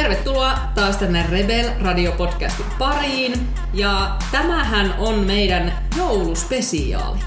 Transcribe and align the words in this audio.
Tervetuloa 0.00 0.58
taas 0.74 0.96
tänne 0.96 1.26
Rebel 1.30 1.70
Radio 1.80 2.12
Podcastin 2.12 2.66
pariin. 2.78 3.32
Ja 3.74 4.16
tämähän 4.32 4.94
on 4.98 5.18
meidän 5.18 5.72
jouluspesiaali. 5.96 7.18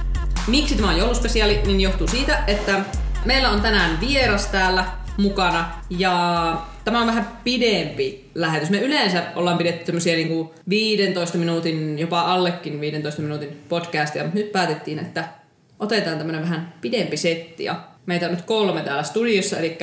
Miksi 0.47 0.75
tämä 0.75 0.89
on 0.89 0.97
jouluspesiaali, 0.97 1.61
niin 1.65 1.81
johtuu 1.81 2.07
siitä, 2.07 2.43
että 2.47 2.81
meillä 3.25 3.49
on 3.49 3.61
tänään 3.61 3.99
vieras 3.99 4.47
täällä 4.47 4.85
mukana 5.17 5.71
ja 5.89 6.57
tämä 6.83 7.01
on 7.01 7.07
vähän 7.07 7.27
pidempi 7.43 8.29
lähetys. 8.35 8.69
Me 8.69 8.77
yleensä 8.77 9.23
ollaan 9.35 9.57
pidetty 9.57 9.85
tämmöisiä 9.85 10.15
niin 10.15 10.49
15 10.69 11.37
minuutin, 11.37 11.99
jopa 11.99 12.21
allekin 12.21 12.81
15 12.81 13.21
minuutin 13.21 13.63
podcastia, 13.69 14.23
mutta 14.23 14.39
nyt 14.39 14.51
päätettiin, 14.51 14.99
että 14.99 15.27
otetaan 15.79 16.17
tämmöinen 16.17 16.41
vähän 16.41 16.73
pidempi 16.81 17.17
setti. 17.17 17.63
Ja 17.63 17.83
meitä 18.05 18.25
on 18.25 18.31
nyt 18.31 18.45
kolme 18.45 18.81
täällä 18.81 19.03
studiossa, 19.03 19.57
eli 19.57 19.77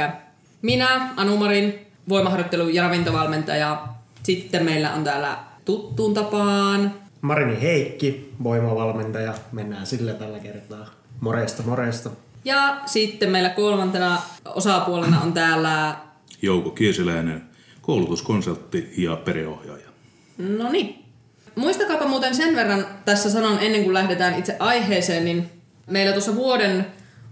minä, 0.62 1.08
Anumarin, 1.16 1.89
voimaharjoittelu- 2.08 2.68
ja 2.68 2.82
ravintovalmentaja. 2.82 3.86
Sitten 4.22 4.64
meillä 4.64 4.94
on 4.94 5.04
täällä 5.04 5.38
tuttuun 5.64 6.14
tapaan 6.14 6.94
Marini 7.20 7.62
Heikki, 7.62 8.34
voimavalmentaja. 8.42 9.34
Mennään 9.52 9.86
sille 9.86 10.14
tällä 10.14 10.38
kertaa. 10.38 10.86
Moresta, 11.20 11.62
moresta. 11.62 12.10
Ja 12.44 12.80
sitten 12.86 13.30
meillä 13.30 13.50
kolmantena 13.50 14.22
osapuolena 14.44 15.20
on 15.20 15.32
täällä... 15.32 15.96
Jouko 16.42 16.70
Kiesiläinen, 16.70 17.42
koulutuskonsultti 17.82 18.94
ja 18.98 19.16
perheohjaaja. 19.16 19.88
No 20.38 20.70
niin. 20.70 21.04
Muistakaapa 21.54 22.06
muuten 22.06 22.34
sen 22.34 22.56
verran 22.56 22.86
tässä 23.04 23.30
sanon 23.30 23.58
ennen 23.60 23.84
kuin 23.84 23.94
lähdetään 23.94 24.38
itse 24.38 24.56
aiheeseen, 24.58 25.24
niin 25.24 25.50
meillä 25.86 26.12
tuossa 26.12 26.34
vuoden 26.34 26.86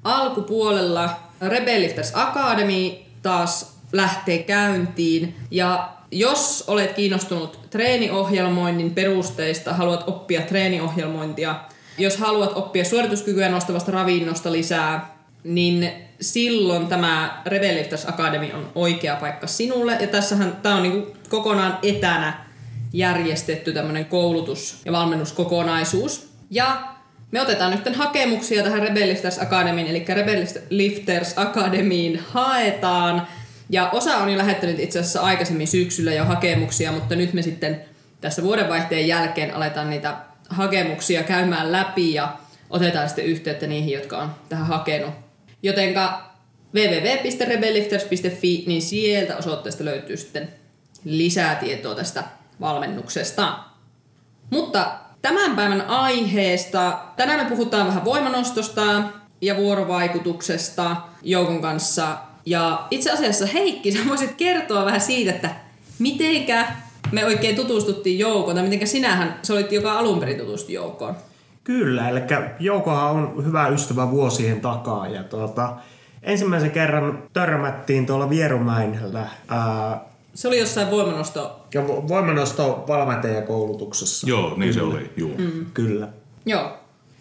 alkupuolella 0.05 1.21
Rebellifters 1.41 2.13
Academy 2.15 2.91
taas 3.23 3.78
lähtee 3.93 4.39
käyntiin. 4.39 5.37
Ja 5.51 5.89
jos 6.11 6.65
olet 6.67 6.93
kiinnostunut 6.93 7.59
treeniohjelmoinnin 7.71 8.95
perusteista, 8.95 9.73
haluat 9.73 10.05
oppia 10.09 10.41
treeniohjelmointia, 10.41 11.55
jos 11.99 12.17
haluat 12.17 12.53
oppia 12.57 12.85
suorituskykyä 12.85 13.49
nostavasta 13.49 13.93
ravinnosta 13.93 14.53
lisää, 14.53 15.19
niin 15.45 15.93
silloin 16.21 16.87
tämä 16.87 17.43
Rebellifters 17.47 18.09
Academy 18.09 18.53
on 18.53 18.71
oikea 18.75 19.17
paikka 19.17 19.47
sinulle. 19.47 19.97
Ja 20.01 20.07
tässähän 20.07 20.59
tämä 20.63 20.75
on 20.75 20.83
niinku 20.83 21.17
kokonaan 21.29 21.79
etänä 21.83 22.45
järjestetty 22.93 23.73
tämmöinen 23.73 24.05
koulutus- 24.05 24.83
ja 24.85 24.93
valmennuskokonaisuus. 24.93 26.29
Ja 26.51 26.83
me 27.31 27.41
otetaan 27.41 27.71
nyt 27.71 27.97
hakemuksia 27.97 28.63
tähän 28.63 28.83
Rebellifters 28.83 29.39
Academyin, 29.39 29.87
eli 29.87 30.05
Rebellifters 30.09 31.39
Academyin 31.39 32.21
haetaan. 32.29 33.27
Ja 33.71 33.91
osa 33.91 34.17
on 34.17 34.31
jo 34.31 34.39
lähettänyt 34.39 34.81
itse 34.81 34.99
asiassa 34.99 35.21
aikaisemmin 35.21 35.69
syksyllä 35.69 36.13
jo 36.13 36.25
hakemuksia, 36.25 36.93
mutta 36.93 37.17
nyt 37.17 37.33
me 37.33 37.43
sitten 37.43 37.85
tässä 38.21 38.43
vuodenvaihteen 38.43 39.09
jälkeen 39.09 39.55
aletaan 39.55 39.91
niitä 39.91 40.17
hakemuksia 40.49 41.23
käymään 41.23 41.73
läpi 41.73 42.15
ja 42.15 42.37
otetaan 42.71 43.09
sitten 43.09 43.25
yhteyttä 43.25 43.67
niihin, 43.67 43.93
jotka 43.93 44.19
on 44.19 44.31
tähän 44.49 44.67
hakenut. 44.67 45.15
Jotenka 45.63 46.29
www.rebellifters.fi, 46.75 48.65
niin 48.67 48.83
sieltä 48.83 49.37
osoitteesta 49.37 49.85
löytyy 49.85 50.17
sitten 50.17 50.49
lisää 51.05 51.55
tietoa 51.55 51.95
tästä 51.95 52.25
valmennuksesta. 52.61 53.59
Mutta 54.51 54.99
tämän 55.23 55.57
päivän 55.57 55.81
aiheesta, 55.81 57.01
tänään 57.17 57.41
me 57.41 57.49
puhutaan 57.49 57.87
vähän 57.87 58.05
voimanostosta 58.05 59.03
ja 59.41 59.57
vuorovaikutuksesta 59.57 60.97
Joukon 61.23 61.63
kanssa. 61.63 62.28
Ja 62.49 62.87
itse 62.91 63.11
asiassa 63.11 63.47
Heikki, 63.47 63.93
sä 63.93 63.99
voisit 64.09 64.35
kertoa 64.37 64.85
vähän 64.85 65.01
siitä, 65.01 65.31
että 65.31 65.51
mitenkä 65.99 66.67
me 67.13 67.25
oikein 67.25 67.57
tutustuttiin 67.57 68.19
Joukoon, 68.19 68.55
tai 68.55 68.65
mitenkä 68.65 68.87
sinähän, 68.87 69.39
se 69.43 69.53
olit 69.53 69.73
joka 69.73 69.93
alun 69.93 70.21
perin 70.21 70.39
tutustu 70.39 70.73
Joukoon. 70.73 71.17
Kyllä, 71.65 72.09
eli 72.09 72.21
Joukohan 72.61 73.11
on 73.11 73.45
hyvä 73.47 73.69
ystävä 73.69 74.11
vuosien 74.11 74.61
takaa. 74.61 75.09
Ja 75.09 75.23
tuota, 75.25 75.77
ensimmäisen 76.23 76.71
kerran 76.71 77.23
törmättiin 77.33 78.07
tuolla 78.07 78.31
Vierumäinellä. 78.31 79.27
Ää, 79.49 80.05
se 80.35 80.49
oli 80.49 80.59
jossain 80.59 80.91
voimanosto... 80.91 81.67
Ja 81.75 81.87
voimanosto 81.87 82.85
valmentajakoulutuksessa. 82.89 84.27
Joo, 84.27 84.55
niin 84.57 84.75
se 84.75 84.83
oli, 84.83 85.11
juu. 85.17 85.35
Mm. 85.39 85.67
Kyllä. 85.75 86.09
Joo. 86.47 86.73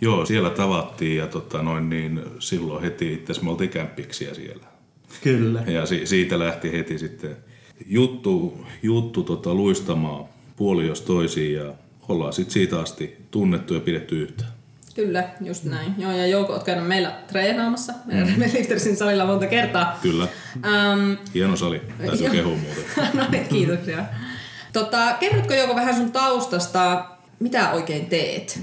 Joo, 0.02 0.26
siellä 0.26 0.50
tavattiin 0.50 1.18
ja 1.18 1.28
tota, 1.28 1.62
noin 1.62 1.90
niin, 1.90 2.22
silloin 2.40 2.84
heti 2.84 3.14
itse 3.14 3.34
me 3.42 3.50
oltiin 3.50 3.70
kämpiksiä 3.70 4.34
siellä. 4.34 4.66
Kyllä. 5.24 5.64
Ja 5.68 5.86
si- 5.86 6.06
siitä 6.06 6.40
lähti 6.40 6.72
heti 6.72 6.98
sitten 7.00 7.38
juttu, 7.86 8.66
juttu 8.84 9.24
tota, 9.24 9.54
luistamaan 9.54 10.26
puoli 10.56 10.88
jos 10.88 11.02
toisiin 11.02 11.54
ja 11.54 11.74
ollaan 12.08 12.34
sitten 12.34 12.54
siitä 12.54 12.80
asti 12.80 13.18
tunnettu 13.32 13.74
ja 13.74 13.80
pidetty 13.80 14.22
yhtä. 14.22 14.44
Kyllä, 14.96 15.30
just 15.42 15.64
näin. 15.64 15.94
Joo, 15.98 16.12
ja 16.12 16.28
Jouko, 16.28 16.54
oot 16.54 16.64
käynyt 16.64 16.88
meillä 16.88 17.12
treenaamassa 17.28 17.94
meidän 18.06 18.28
mm. 18.38 18.44
Liftersin 18.54 18.98
salilla 18.98 19.26
monta 19.26 19.48
kertaa. 19.48 20.00
Kyllä. 20.02 20.28
Um, 20.56 21.18
Hieno 21.34 21.56
sali. 21.56 21.82
Tässä 22.06 22.26
on 22.26 22.32
kehu 22.32 22.50
muuten. 22.50 22.84
no 23.14 23.24
niin, 23.32 23.48
kiitoksia. 23.48 24.06
Tota, 24.74 25.14
kerrotko 25.20 25.54
Jouko 25.54 25.76
vähän 25.76 25.96
sun 25.96 26.12
taustasta, 26.12 27.06
mitä 27.40 27.72
oikein 27.72 28.06
teet? 28.06 28.60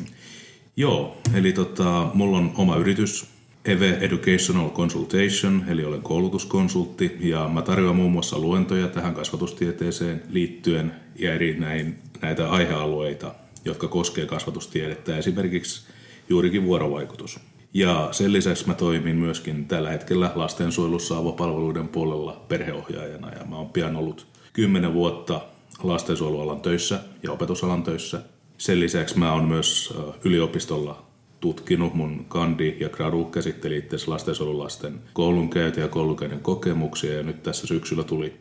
Joo, 0.76 1.16
eli 1.34 1.52
tota, 1.52 2.10
mulla 2.14 2.38
on 2.38 2.52
oma 2.56 2.76
yritys, 2.76 3.26
EVE 3.64 3.98
Educational 4.00 4.70
Consultation, 4.70 5.64
eli 5.68 5.84
olen 5.84 6.02
koulutuskonsultti, 6.02 7.16
ja 7.20 7.48
mä 7.48 7.62
tarjoan 7.62 7.96
muun 7.96 8.12
muassa 8.12 8.38
luentoja 8.38 8.88
tähän 8.88 9.14
kasvatustieteeseen 9.14 10.22
liittyen 10.28 10.92
ja 11.18 11.34
eri 11.34 11.60
näin, 11.60 11.98
näitä 12.22 12.50
aihealueita, 12.50 13.34
jotka 13.64 13.88
koskee 13.88 14.26
kasvatustiedettä, 14.26 15.16
esimerkiksi 15.16 15.86
juurikin 16.28 16.64
vuorovaikutus. 16.64 17.40
Ja 17.74 18.08
sen 18.12 18.32
lisäksi 18.32 18.66
mä 18.66 18.74
toimin 18.74 19.16
myöskin 19.16 19.68
tällä 19.68 19.90
hetkellä 19.90 20.32
lastensuojelussa 20.34 21.18
avopalveluiden 21.18 21.88
puolella 21.88 22.44
perheohjaajana, 22.48 23.30
ja 23.30 23.44
mä 23.44 23.56
oon 23.56 23.70
pian 23.70 23.96
ollut 23.96 24.26
kymmenen 24.52 24.94
vuotta 24.94 25.40
lastensuojelualan 25.82 26.60
töissä 26.60 27.00
ja 27.22 27.32
opetusalan 27.32 27.82
töissä. 27.82 28.22
Sen 28.58 28.80
lisäksi 28.80 29.18
mä 29.18 29.32
oon 29.32 29.44
myös 29.44 29.94
yliopistolla 30.24 31.13
tutkinut. 31.44 31.94
Mun 31.94 32.24
kandi 32.28 32.76
ja 32.80 32.88
gradu 32.88 33.24
käsitteli 33.24 33.76
itse 33.76 33.96
lastensuojelulasten 34.06 35.00
koulunkäynti 35.12 35.80
ja 35.80 35.88
koulunkäynnin 35.88 36.40
kokemuksia 36.40 37.14
ja 37.14 37.22
nyt 37.22 37.42
tässä 37.42 37.66
syksyllä 37.66 38.04
tuli 38.04 38.36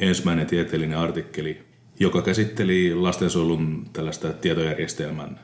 ensimmäinen 0.00 0.46
tieteellinen 0.46 0.98
artikkeli, 0.98 1.62
joka 2.00 2.22
käsitteli 2.22 2.94
lastensuojelun 2.94 3.86
tällaista 3.92 4.32
tietojärjestelmän. 4.32 5.40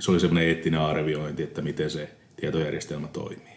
Se 0.00 0.10
oli 0.10 0.20
semmoinen 0.20 0.48
eettinen 0.48 0.80
arviointi, 0.80 1.42
että 1.42 1.62
miten 1.62 1.90
se 1.90 2.10
tietojärjestelmä 2.36 3.08
toimii. 3.08 3.56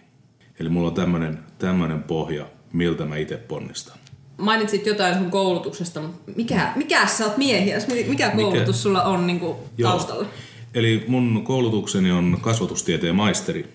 Eli 0.59 0.69
mulla 0.69 0.87
on 0.87 0.93
tämmöinen, 0.93 1.39
tämmöinen 1.59 2.03
pohja, 2.03 2.45
miltä 2.73 3.05
mä 3.05 3.17
itse 3.17 3.37
ponnistan. 3.37 3.97
Mainitsit 4.37 4.85
jotain 4.85 5.17
sun 5.17 5.31
koulutuksesta, 5.31 6.01
mutta 6.01 6.31
mikä, 6.35 6.73
mikä 6.75 7.07
sä 7.07 7.25
oot 7.25 7.37
miehiä? 7.37 7.77
Mikä 8.07 8.29
koulutus 8.29 8.59
mikä? 8.59 8.73
sulla 8.73 9.03
on 9.03 9.27
niin 9.27 9.39
kuin, 9.39 9.57
taustalla? 9.81 10.23
Joo. 10.23 10.31
Eli 10.73 11.05
mun 11.07 11.43
koulutukseni 11.43 12.11
on 12.11 12.37
kasvatustieteen 12.41 13.15
maisteri. 13.15 13.73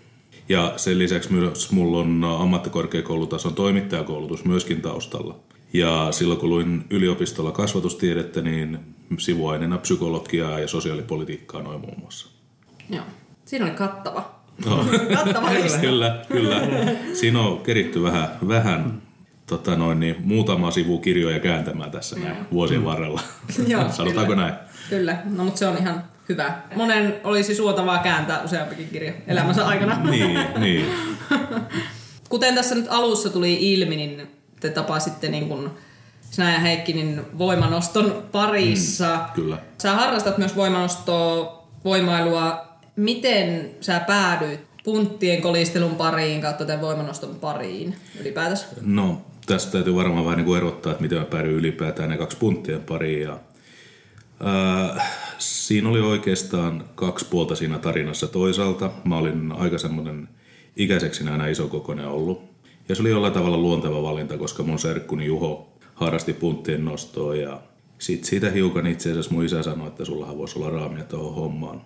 Ja 0.49 0.72
sen 0.77 0.99
lisäksi 0.99 1.32
myös 1.32 1.72
mulla 1.72 1.99
on 1.99 2.25
ammattikorkeakoulutason 2.41 3.55
toimittajakoulutus 3.55 4.44
myöskin 4.44 4.82
taustalla. 4.82 5.38
Ja 5.72 6.09
silloin 6.10 6.41
kun 6.41 6.49
luin 6.49 6.84
yliopistolla 6.91 7.53
kasvatustiedettä, 7.53 8.41
niin 8.41 8.78
sivuaineena 9.19 9.78
psykologiaa 9.78 10.60
ja 10.60 10.69
sosiaalipolitiikkaa 10.69 11.62
noin 11.62 11.81
muun 11.81 12.00
muassa. 12.00 12.28
Joo. 12.91 13.04
Siinä 13.44 13.65
oli 13.65 13.75
kattava. 13.75 14.34
No. 14.66 14.84
kattava 15.25 15.50
kyllä, 15.81 16.25
kyllä. 16.28 16.60
Siinä 17.12 17.41
on 17.41 17.59
keritty 17.59 18.03
vähän, 18.03 18.28
vähän 18.49 19.03
tota 19.47 19.77
noin, 19.77 20.00
niin, 20.00 20.16
muutama 20.21 20.71
sivu 20.71 20.98
kirjoja 20.98 21.41
kääntämään 21.41 21.91
tässä 21.91 22.18
näin 22.18 22.36
vuosien 22.53 22.84
varrella. 22.84 23.21
Joo, 23.66 23.84
Sanotaanko 23.92 24.33
kyllä. 24.33 24.42
näin? 24.42 24.54
Kyllä, 24.91 25.22
no 25.24 25.45
mutta 25.45 25.59
se 25.59 25.66
on 25.66 25.78
ihan 25.78 26.04
hyvä. 26.28 26.62
Monen 26.76 27.21
olisi 27.24 27.54
suotavaa 27.54 27.98
kääntää 27.98 28.42
useampikin 28.42 28.88
kirja 28.88 29.12
elämänsä 29.26 29.66
aikana. 29.66 29.98
niin, 30.10 30.38
niin. 30.59 30.86
Kuten 32.28 32.54
tässä 32.54 32.74
nyt 32.74 32.86
alussa 32.88 33.30
tuli 33.30 33.72
ilmi, 33.72 33.97
niin 33.97 34.28
te 34.60 34.71
tapasitte 34.71 35.28
niin 35.28 35.48
kuin 35.48 35.71
sinä 36.30 36.53
ja 36.53 36.59
Heikki 36.59 36.92
niin 36.92 37.21
voimanoston 37.38 38.24
parissa. 38.32 39.16
Mm, 39.16 39.32
kyllä. 39.34 39.59
Sä 39.82 39.92
harrastat 39.92 40.38
myös 40.38 40.56
voimanostoa, 40.56 41.65
voimailua. 41.84 42.65
Miten 42.97 43.70
sä 43.80 44.00
päädyit 44.00 44.60
punttien 44.84 45.42
kolistelun 45.42 45.97
pariin 45.97 46.41
kautta 46.41 46.65
tämän 46.65 46.80
voimanoston 46.80 47.34
pariin 47.34 47.97
ylipäätänsä? 48.20 48.66
No, 48.80 49.22
tästä 49.47 49.72
täytyy 49.72 49.94
varmaan 49.94 50.24
vähän 50.24 50.44
niin 50.44 50.56
erottaa, 50.56 50.92
että 50.92 51.03
miten 51.03 51.18
mä 51.18 51.24
päädyin 51.24 51.54
ylipäätään 51.54 52.10
ne 52.10 52.16
kaksi 52.16 52.36
punttien 52.36 52.82
pariin. 52.82 53.22
Ja, 53.22 53.38
äh, 54.94 55.23
siinä 55.44 55.88
oli 55.88 56.00
oikeastaan 56.00 56.84
kaksi 56.94 57.26
puolta 57.30 57.54
siinä 57.54 57.78
tarinassa. 57.78 58.26
Toisaalta 58.26 58.91
mä 59.04 59.18
olin 59.18 59.52
aika 59.52 59.78
semmoinen 59.78 60.28
ikäiseksi 60.76 61.28
aina 61.28 61.46
iso 61.46 61.68
kokoinen 61.68 62.08
ollut. 62.08 62.42
Ja 62.88 62.94
se 62.94 63.02
oli 63.02 63.10
jollain 63.10 63.32
tavalla 63.32 63.56
luonteva 63.56 64.02
valinta, 64.02 64.38
koska 64.38 64.62
mun 64.62 64.78
serkkuni 64.78 65.26
Juho 65.26 65.68
harrasti 65.94 66.32
punttien 66.32 66.84
nostoa 66.84 67.36
ja 67.36 67.60
sitten 67.98 68.28
siitä 68.28 68.50
hiukan 68.50 68.86
itse 68.86 69.10
asiassa 69.10 69.30
mun 69.34 69.44
isä 69.44 69.62
sanoi, 69.62 69.88
että 69.88 70.04
sullahan 70.04 70.38
voisi 70.38 70.58
olla 70.58 70.70
raamia 70.70 71.04
tuohon 71.04 71.34
hommaan. 71.34 71.82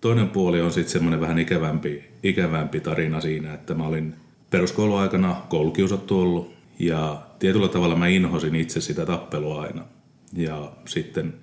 Toinen 0.00 0.28
puoli 0.28 0.60
on 0.60 0.72
sitten 0.72 0.92
semmoinen 0.92 1.20
vähän 1.20 1.38
ikävämpi, 1.38 2.04
ikävämpi 2.22 2.80
tarina 2.80 3.20
siinä, 3.20 3.54
että 3.54 3.74
mä 3.74 3.86
olin 3.86 4.14
peruskouluaikana 4.50 5.36
koulukiusattu 5.48 6.20
ollut 6.20 6.54
ja 6.78 7.22
tietyllä 7.38 7.68
tavalla 7.68 7.96
mä 7.96 8.06
inhosin 8.06 8.54
itse 8.54 8.80
sitä 8.80 9.06
tappelua 9.06 9.62
aina. 9.62 9.84
Ja 10.32 10.72
sitten 10.86 11.34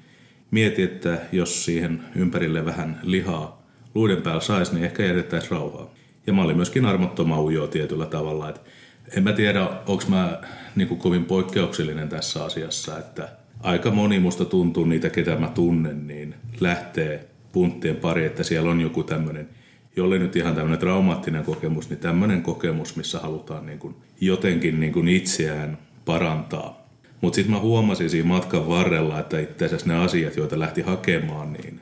mietin, 0.54 0.86
että 0.86 1.18
jos 1.32 1.66
siihen 1.66 2.04
ympärille 2.16 2.66
vähän 2.66 3.00
lihaa 3.04 3.64
luiden 3.96 4.22
päällä 4.22 4.42
saisi, 4.42 4.74
niin 4.74 4.86
ehkä 4.86 5.04
jätettäisiin 5.04 5.52
rauhaa. 5.52 5.94
Ja 6.28 6.34
mä 6.34 6.42
olin 6.42 6.56
myöskin 6.56 6.86
armottoma 6.86 7.42
ujo 7.42 7.68
tietyllä 7.68 8.06
tavalla. 8.06 8.50
Että 8.50 8.62
en 9.18 9.24
mä 9.24 9.34
tiedä, 9.34 9.70
onko 9.88 10.04
mä 10.08 10.42
niin 10.76 10.98
kovin 10.98 11.26
poikkeuksellinen 11.26 12.10
tässä 12.10 12.44
asiassa, 12.44 13.00
että 13.00 13.30
aika 13.60 13.92
moni 13.92 14.20
musta 14.20 14.46
tuntuu 14.46 14.86
niitä, 14.86 15.10
ketä 15.10 15.36
mä 15.36 15.48
tunnen, 15.48 16.08
niin 16.08 16.36
lähtee 16.60 17.28
punttien 17.52 17.96
pari, 17.96 18.26
että 18.26 18.44
siellä 18.44 18.72
on 18.72 18.82
joku 18.82 19.04
tämmöinen, 19.04 19.50
jolle 19.96 20.20
nyt 20.20 20.36
ihan 20.36 20.56
tämmöinen 20.56 20.80
traumaattinen 20.80 21.44
kokemus, 21.44 21.90
niin 21.90 22.00
tämmöinen 22.00 22.42
kokemus, 22.42 22.96
missä 22.96 23.20
halutaan 23.20 23.66
niin 23.66 23.80
kuin 23.80 23.96
jotenkin 24.22 24.80
niin 24.80 24.94
kuin 24.94 25.08
itseään 25.08 25.78
parantaa. 26.06 26.83
Mutta 27.24 27.36
sitten 27.36 27.56
mä 27.56 27.60
huomasin 27.60 28.10
siinä 28.10 28.28
matkan 28.28 28.68
varrella, 28.68 29.20
että 29.20 29.40
itse 29.40 29.66
asiassa 29.66 29.88
ne 29.88 29.96
asiat, 29.96 30.38
joita 30.38 30.60
lähti 30.60 30.82
hakemaan, 30.82 31.54
niin 31.54 31.82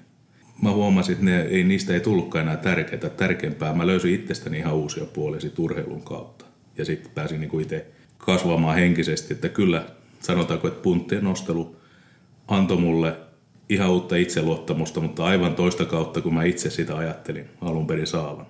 mä 0.62 0.72
huomasin, 0.72 1.14
että 1.14 1.26
ne, 1.26 1.42
ei, 1.42 1.64
niistä 1.64 1.94
ei 1.94 2.00
tullutkaan 2.00 2.42
enää 2.42 2.58
tärkeää. 2.58 3.10
Tärkeämpää 3.10 3.74
mä 3.74 3.88
löysin 3.88 4.14
itsestäni 4.14 4.58
ihan 4.58 4.74
uusia 4.74 5.06
puolia 5.06 5.40
urheilun 5.58 6.04
kautta. 6.04 6.46
Ja 6.78 6.86
sitten 6.86 7.12
pääsin 7.16 7.40
niin 7.40 7.50
kuin 7.50 7.62
itse 7.62 7.86
kasvamaan 8.18 8.76
henkisesti, 8.76 9.34
että 9.34 9.50
kyllä 9.50 9.86
sanotaanko, 10.20 10.68
että 10.68 10.82
punttien 10.82 11.24
nostelu 11.24 11.76
antoi 12.48 12.78
mulle 12.78 13.16
ihan 13.70 13.90
uutta 13.90 14.16
itseluottamusta, 14.16 15.00
mutta 15.00 15.26
aivan 15.26 15.56
toista 15.56 15.86
kautta 15.86 16.22
kuin 16.22 16.34
mä 16.34 16.44
itse 16.44 16.70
sitä 16.70 16.98
ajattelin 16.98 17.46
alun 17.62 17.88
perin 17.88 18.08
saavan. 18.08 18.46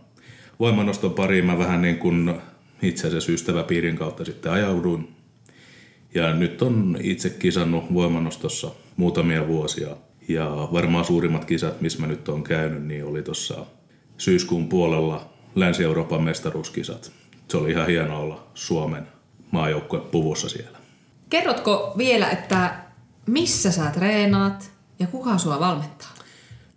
Voimanoston 0.60 1.14
pariin 1.14 1.46
mä 1.46 1.58
vähän 1.58 1.82
niin 1.82 1.98
kuin 1.98 2.34
itse 2.82 3.08
asiassa 3.08 3.32
ystäväpiirin 3.32 3.96
kautta 3.96 4.26
sitten 4.26 4.52
ajauduin. 4.52 5.21
Ja 6.14 6.34
nyt 6.34 6.62
on 6.62 6.98
itse 7.02 7.30
kisannut 7.30 7.94
voimanostossa 7.94 8.72
muutamia 8.98 9.48
vuosia. 9.48 9.98
Ja 10.28 10.68
varmaan 10.74 11.06
suurimmat 11.06 11.46
kisat, 11.46 11.82
missä 11.82 12.00
mä 12.00 12.08
nyt 12.08 12.30
on 12.30 12.44
käynyt, 12.44 12.84
niin 12.84 13.06
oli 13.06 13.24
tuossa 13.24 13.66
syyskuun 14.18 14.68
puolella 14.68 15.30
Länsi-Euroopan 15.56 16.24
mestaruuskisat. 16.24 17.12
Se 17.48 17.58
oli 17.58 17.72
ihan 17.72 17.88
hienoa 17.88 18.20
olla 18.20 18.48
Suomen 18.54 19.08
maajoukkue 19.52 20.00
puvussa 20.00 20.50
siellä. 20.50 20.78
Kerrotko 21.30 21.94
vielä, 21.98 22.30
että 22.30 22.76
missä 23.28 23.72
sä 23.72 23.92
treenaat 23.92 24.72
ja 25.00 25.08
kuka 25.08 25.38
sua 25.38 25.60
valmentaa? 25.60 26.12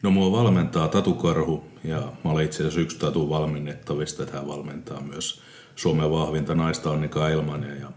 No 0.02 0.10
mua 0.10 0.32
valmentaa 0.32 0.88
Tatu 0.88 1.14
Karhu 1.14 1.64
ja 1.84 2.12
mä 2.24 2.30
olen 2.30 2.44
itse 2.44 2.58
asiassa 2.58 2.80
yksi 2.80 2.98
Tatu 2.98 3.28
valmennettavista. 3.30 4.26
Tämä 4.26 4.46
valmentaa 4.46 5.00
myös 5.00 5.40
Suomen 5.76 6.10
vahvinta 6.10 6.54
naista 6.54 6.90
Annika 6.90 7.28
Ilmanen 7.28 7.80
ja 7.80 7.88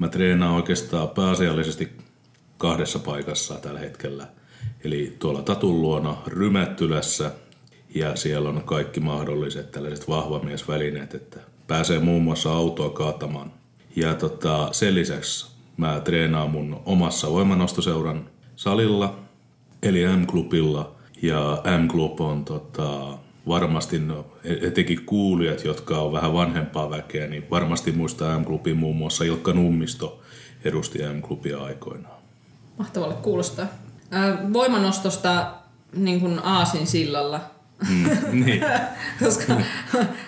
mä 0.00 0.08
treenaan 0.08 0.54
oikeastaan 0.54 1.08
pääasiallisesti 1.08 1.88
kahdessa 2.58 2.98
paikassa 2.98 3.54
tällä 3.54 3.80
hetkellä. 3.80 4.26
Eli 4.84 5.16
tuolla 5.18 5.42
Tatun 5.42 5.82
luona 5.82 6.16
Rymättylässä 6.26 7.30
ja 7.94 8.16
siellä 8.16 8.48
on 8.48 8.62
kaikki 8.64 9.00
mahdolliset 9.00 9.70
tällaiset 9.70 10.08
vahvamiesvälineet, 10.08 11.14
että 11.14 11.40
pääsee 11.66 11.98
muun 11.98 12.22
muassa 12.22 12.52
autoa 12.52 12.90
kaatamaan. 12.90 13.52
Ja 13.96 14.14
tota, 14.14 14.68
sen 14.72 14.94
lisäksi 14.94 15.50
mä 15.76 16.00
treenaan 16.00 16.50
mun 16.50 16.82
omassa 16.86 17.30
voimanostoseuran 17.30 18.30
salilla, 18.56 19.18
eli 19.82 20.16
M-klubilla. 20.16 20.94
Ja 21.22 21.62
M-klub 21.78 22.20
on 22.20 22.44
tota, 22.44 23.18
varmasti, 23.50 23.98
no, 23.98 24.26
etenkin 24.44 25.06
kuulijat, 25.06 25.64
jotka 25.64 25.98
on 25.98 26.12
vähän 26.12 26.32
vanhempaa 26.32 26.90
väkeä, 26.90 27.26
niin 27.26 27.46
varmasti 27.50 27.92
muistaa 27.92 28.38
M-klubin 28.38 28.76
muun 28.76 28.96
muassa 28.96 29.24
Ilkka 29.24 29.52
Nummisto 29.52 30.22
edusti 30.64 30.98
M-klubia 30.98 31.58
aikoinaan. 31.58 32.20
Mahtavalle 32.78 33.14
kuulostaa. 33.14 33.66
voimanostosta 34.52 35.54
niin 35.96 36.20
kuin 36.20 36.40
Aasin 36.44 36.86
sillalla 36.86 37.40
Mm, 37.88 38.44
niin. 38.44 38.64
Koska 39.24 39.54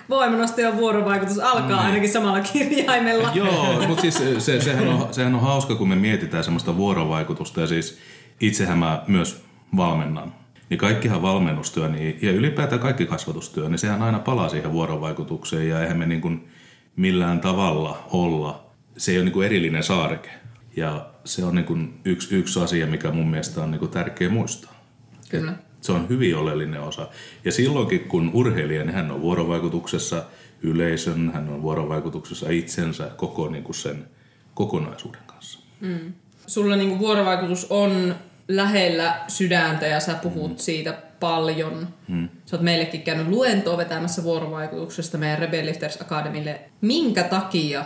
voimanosto 0.08 0.60
ja 0.60 0.76
vuorovaikutus 0.76 1.38
alkaa 1.38 1.68
niin. 1.68 1.78
ainakin 1.78 2.12
samalla 2.12 2.40
kirjaimella. 2.40 3.30
Joo, 3.34 3.76
mutta 3.88 4.00
siis 4.00 4.22
se, 4.38 4.60
sehän, 4.60 4.88
on, 4.88 5.14
sehän 5.14 5.34
on 5.34 5.40
hauska, 5.40 5.74
kun 5.74 5.88
me 5.88 5.96
mietitään 5.96 6.44
semmoista 6.44 6.76
vuorovaikutusta 6.76 7.60
ja 7.60 7.66
siis 7.66 7.98
itsehän 8.40 8.78
mä 8.78 9.04
myös 9.06 9.44
valmennan. 9.76 10.34
Niin 10.72 10.78
kaikkihan 10.78 11.22
valmennustyö 11.22 11.88
niin, 11.88 12.18
ja 12.22 12.32
ylipäätään 12.32 12.80
kaikki 12.80 13.06
kasvatustyö, 13.06 13.68
niin 13.68 13.78
sehän 13.78 14.02
aina 14.02 14.18
palaa 14.18 14.48
siihen 14.48 14.72
vuorovaikutukseen 14.72 15.68
ja 15.68 15.82
eihän 15.82 15.96
me 15.96 16.06
niin 16.06 16.20
kuin 16.20 16.48
millään 16.96 17.40
tavalla 17.40 18.08
olla. 18.12 18.66
Se 18.96 19.12
ei 19.12 19.18
ole 19.18 19.24
niin 19.24 19.32
kuin 19.32 19.46
erillinen 19.46 19.82
saareke. 19.82 20.30
Ja 20.76 21.10
se 21.24 21.44
on 21.44 21.54
niin 21.54 21.64
kuin 21.64 22.00
yksi, 22.04 22.36
yksi 22.36 22.60
asia, 22.60 22.86
mikä 22.86 23.10
mun 23.10 23.30
mielestä 23.30 23.62
on 23.62 23.70
niin 23.70 23.78
kuin 23.78 23.90
tärkeä 23.90 24.28
muistaa. 24.28 24.86
Kyllä. 25.28 25.52
Et 25.52 25.84
se 25.84 25.92
on 25.92 26.08
hyvin 26.08 26.36
oleellinen 26.36 26.80
osa. 26.80 27.08
Ja 27.44 27.52
silloinkin, 27.52 28.00
kun 28.00 28.30
urheilija, 28.34 28.84
niin 28.84 28.94
hän 28.94 29.10
on 29.10 29.20
vuorovaikutuksessa 29.20 30.24
yleisön, 30.62 31.30
hän 31.34 31.48
on 31.48 31.62
vuorovaikutuksessa 31.62 32.50
itsensä 32.50 33.10
koko 33.16 33.48
niin 33.48 33.64
kuin 33.64 33.74
sen 33.74 34.06
kokonaisuuden 34.54 35.22
kanssa. 35.26 35.60
Mm. 35.80 36.12
Sulla 36.46 36.76
niin 36.76 36.88
kuin 36.88 37.00
vuorovaikutus 37.00 37.66
on 37.70 38.14
lähellä 38.48 39.20
sydäntä 39.28 39.86
ja 39.86 40.00
sä 40.00 40.14
puhut 40.14 40.50
mm. 40.50 40.56
siitä 40.56 40.92
paljon. 41.20 41.88
Mm. 42.08 42.28
Sä 42.46 42.56
oot 42.56 42.64
meillekin 42.64 43.02
käynyt 43.02 43.28
luentoa 43.28 43.76
vetämässä 43.76 44.24
vuorovaikutuksesta 44.24 45.18
meidän 45.18 45.38
Rebellifters 45.38 46.00
Academille. 46.00 46.60
Minkä 46.80 47.22
takia 47.22 47.84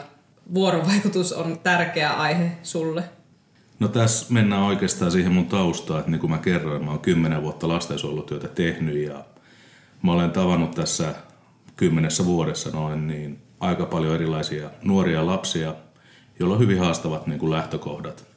vuorovaikutus 0.55 1.33
on 1.33 1.59
tärkeä 1.63 2.11
aihe 2.11 2.51
sulle? 2.63 3.05
No 3.79 3.89
tässä 3.89 4.35
mennään 4.35 4.63
oikeastaan 4.63 5.11
siihen 5.11 5.33
mun 5.33 5.47
taustaan, 5.47 5.99
että 5.99 6.11
niin 6.11 6.21
kuin 6.21 6.31
mä 6.31 6.39
kerroin, 6.39 6.85
mä 6.85 6.91
oon 6.91 7.01
kymmenen 7.01 7.43
vuotta 7.43 7.69
lastensuojelutyötä 7.69 8.49
tehnyt 8.49 8.97
ja 8.97 9.25
mä 10.03 10.13
olen 10.13 10.31
tavannut 10.31 10.71
tässä 10.71 11.15
kymmenessä 11.77 12.25
vuodessa 12.25 12.71
noin 12.71 13.07
niin 13.07 13.39
aika 13.61 13.87
paljon 13.87 14.15
erilaisia 14.15 14.71
nuoria 14.83 15.27
lapsia, 15.27 15.75
joilla 16.41 16.55
on 16.55 16.61
hyvin 16.61 16.79
haastavat 16.79 17.27
niin 17.27 17.39
kuin 17.39 17.53
lähtökohdat. 17.53 18.36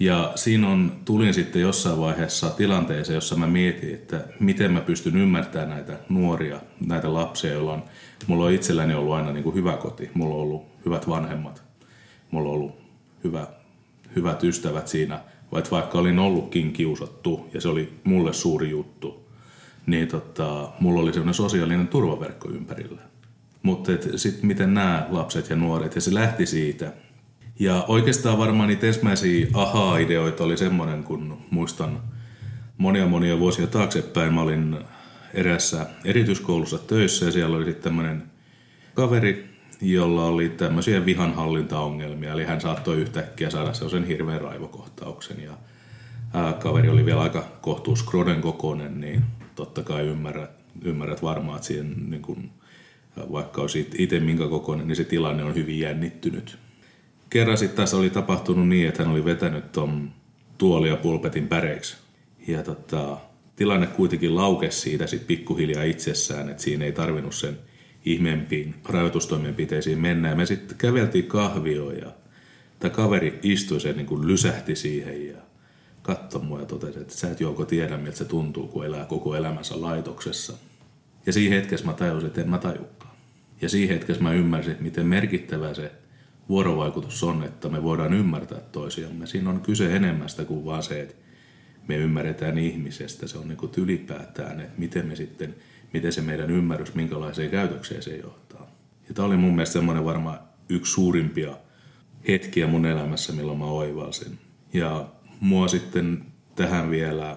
Ja 0.00 0.32
siinä 0.34 0.68
on, 0.68 0.92
tulin 1.04 1.34
sitten 1.34 1.62
jossain 1.62 2.00
vaiheessa 2.00 2.50
tilanteeseen, 2.50 3.14
jossa 3.14 3.36
mä 3.36 3.46
mietin, 3.46 3.94
että 3.94 4.24
miten 4.40 4.72
mä 4.72 4.80
pystyn 4.80 5.16
ymmärtämään 5.16 5.70
näitä 5.70 5.98
nuoria, 6.08 6.60
näitä 6.86 7.14
lapsia, 7.14 7.52
joilla 7.52 7.72
on, 7.72 7.82
mulla 8.26 8.44
on 8.44 8.52
itselläni 8.52 8.94
ollut 8.94 9.14
aina 9.14 9.32
niin 9.32 9.44
kuin 9.44 9.54
hyvä 9.54 9.76
koti, 9.76 10.10
mulla 10.14 10.34
on 10.34 10.40
ollut 10.40 10.66
hyvät 10.86 11.08
vanhemmat, 11.08 11.62
mulla 12.30 12.48
on 12.48 12.54
ollut 12.54 12.80
hyvä 13.24 13.46
hyvät 14.16 14.44
ystävät 14.44 14.88
siinä, 14.88 15.20
vaikka 15.52 15.70
vaikka 15.70 15.98
olin 15.98 16.18
ollutkin 16.18 16.72
kiusattu 16.72 17.48
ja 17.54 17.60
se 17.60 17.68
oli 17.68 17.92
mulle 18.04 18.32
suuri 18.32 18.70
juttu, 18.70 19.26
niin 19.86 20.08
tota, 20.08 20.72
mulla 20.80 21.00
oli 21.00 21.12
semmoinen 21.12 21.34
sosiaalinen 21.34 21.88
turvaverkko 21.88 22.48
ympärillä. 22.48 23.02
Mutta 23.62 23.92
sitten 24.16 24.46
miten 24.46 24.74
nämä 24.74 25.06
lapset 25.10 25.50
ja 25.50 25.56
nuoret, 25.56 25.94
ja 25.94 26.00
se 26.00 26.14
lähti 26.14 26.46
siitä. 26.46 26.92
Ja 27.60 27.84
oikeastaan 27.88 28.38
varmaan 28.38 28.68
niitä 28.68 28.86
ensimmäisiä 28.86 29.46
aha-ideoita 29.54 30.44
oli 30.44 30.56
semmoinen, 30.56 31.04
kun 31.04 31.38
muistan 31.50 32.02
monia 32.78 33.06
monia 33.06 33.38
vuosia 33.38 33.66
taaksepäin. 33.66 34.34
Mä 34.34 34.42
olin 34.42 34.76
erässä 35.34 35.86
erityiskoulussa 36.04 36.78
töissä 36.78 37.26
ja 37.26 37.32
siellä 37.32 37.56
oli 37.56 37.64
sitten 37.64 37.84
tämmöinen 37.84 38.22
kaveri, 38.94 39.50
jolla 39.80 40.24
oli 40.24 40.48
tämmöisiä 40.48 41.06
vihanhallintaongelmia, 41.06 42.32
eli 42.32 42.44
hän 42.44 42.60
saattoi 42.60 42.96
yhtäkkiä 42.96 43.50
saada 43.50 43.72
sellaisen 43.72 44.04
hirveän 44.04 44.40
raivokohtauksen 44.40 45.36
ja 45.42 45.52
kaveri 46.58 46.88
oli 46.88 47.06
vielä 47.06 47.22
aika 47.22 47.44
kohtuus 47.60 48.02
Kroden 48.02 48.40
kokoinen, 48.40 49.00
niin 49.00 49.22
totta 49.54 49.82
kai 49.82 50.06
ymmärrät, 50.06 50.50
ymmärrät 50.82 51.22
varmaan, 51.22 51.56
että 51.56 51.66
siihen 51.66 52.10
niin 52.10 52.22
kun, 52.22 52.50
vaikka 53.32 53.60
olisi 53.60 53.90
itse 53.98 54.20
minkä 54.20 54.48
kokoinen, 54.48 54.88
niin 54.88 54.96
se 54.96 55.04
tilanne 55.04 55.44
on 55.44 55.54
hyvin 55.54 55.78
jännittynyt. 55.78 56.58
Kerran 57.30 57.58
sitten 57.58 57.76
tässä 57.76 57.96
oli 57.96 58.10
tapahtunut 58.10 58.68
niin, 58.68 58.88
että 58.88 59.02
hän 59.02 59.12
oli 59.12 59.24
vetänyt 59.24 59.64
tuon 60.58 60.86
ja 60.86 60.96
pulpetin 60.96 61.48
päreiksi. 61.48 61.96
Ja 62.48 62.62
tota, 62.62 63.16
tilanne 63.56 63.86
kuitenkin 63.86 64.36
laukesi 64.36 64.80
siitä 64.80 65.06
sitten 65.06 65.26
pikkuhiljaa 65.26 65.84
itsessään, 65.84 66.48
että 66.48 66.62
siinä 66.62 66.84
ei 66.84 66.92
tarvinnut 66.92 67.34
sen– 67.34 67.58
ihmeempiin 68.04 68.74
rajoitustoimenpiteisiin 68.84 69.98
mennään. 69.98 70.36
Me 70.36 70.46
sitten 70.46 70.78
käveltiin 70.78 71.26
kahvioon 71.26 71.96
ja 71.96 72.12
tämä 72.78 72.94
kaveri 72.94 73.38
istui 73.42 73.80
sen 73.80 73.96
niin 73.96 74.06
kuin 74.06 74.26
lysähti 74.26 74.76
siihen 74.76 75.26
ja 75.26 75.36
katsoi 76.02 76.42
mua 76.42 76.60
ja 76.60 76.66
totesi, 76.66 76.98
että 76.98 77.14
sä 77.14 77.30
et 77.30 77.40
joko 77.40 77.64
tiedä, 77.64 77.96
miltä 77.96 78.18
se 78.18 78.24
tuntuu, 78.24 78.68
kun 78.68 78.86
elää 78.86 79.04
koko 79.04 79.34
elämänsä 79.34 79.80
laitoksessa. 79.80 80.52
Ja 81.26 81.32
siinä 81.32 81.56
hetkessä 81.56 81.86
mä 81.86 81.92
tajusin, 81.92 82.26
että 82.26 82.40
en 82.40 82.50
mä 82.50 82.58
tajukaan. 82.58 83.14
Ja 83.60 83.68
siinä 83.68 83.94
hetkessä 83.94 84.22
mä 84.22 84.32
ymmärsin, 84.32 84.76
miten 84.80 85.06
merkittävä 85.06 85.74
se 85.74 85.92
vuorovaikutus 86.50 87.24
on, 87.24 87.42
että 87.42 87.68
me 87.68 87.82
voidaan 87.82 88.14
ymmärtää 88.14 88.60
toisiamme. 88.72 89.26
Siinä 89.26 89.50
on 89.50 89.60
kyse 89.60 89.96
enemmästä 89.96 90.44
kuin 90.44 90.64
vaan 90.64 90.82
se, 90.82 91.00
että 91.00 91.14
me 91.88 91.96
ymmärretään 91.96 92.58
ihmisestä. 92.58 93.26
Se 93.26 93.38
on 93.38 93.48
niin 93.48 93.58
kuin 93.58 93.72
ylipäätään, 93.76 94.60
että 94.60 94.78
miten 94.78 95.06
me 95.06 95.16
sitten, 95.16 95.54
miten 95.92 96.12
se 96.12 96.20
meidän 96.20 96.50
ymmärrys, 96.50 96.94
minkälaiseen 96.94 97.50
käytökseen 97.50 98.02
se 98.02 98.16
johtaa. 98.16 98.70
Ja 99.08 99.14
tämä 99.14 99.26
oli 99.26 99.36
mun 99.36 99.54
mielestä 99.54 99.72
semmoinen 99.72 100.04
varmaan 100.04 100.38
yksi 100.68 100.92
suurimpia 100.92 101.56
hetkiä 102.28 102.66
mun 102.66 102.86
elämässä, 102.86 103.32
milloin 103.32 103.58
mä 103.58 103.64
oivalsin. 103.64 104.38
Ja 104.72 105.06
mua 105.40 105.68
sitten 105.68 106.24
tähän 106.54 106.90
vielä 106.90 107.36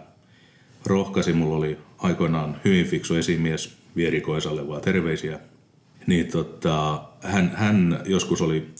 rohkasi, 0.85 1.33
mulla 1.33 1.55
oli 1.55 1.77
aikoinaan 1.97 2.61
hyvin 2.65 2.85
fiksu 2.85 3.15
esimies 3.15 3.77
Vierikoisalle 3.95 4.67
vaan 4.67 4.81
terveisiä. 4.81 5.39
Niin 6.07 6.27
tota, 6.27 7.03
hän, 7.21 7.51
hän 7.55 8.01
joskus 8.05 8.41
oli 8.41 8.73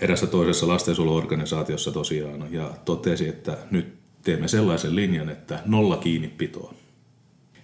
erässä 0.00 0.26
toisessa 0.26 0.68
lastensuojeluorganisaatiossa 0.68 1.92
tosiaan 1.92 2.52
ja 2.52 2.70
totesi, 2.84 3.28
että 3.28 3.58
nyt 3.70 3.94
teemme 4.22 4.48
sellaisen 4.48 4.96
linjan, 4.96 5.28
että 5.28 5.62
nolla 5.66 5.96
kiinni 5.96 6.28
pitoa. 6.28 6.74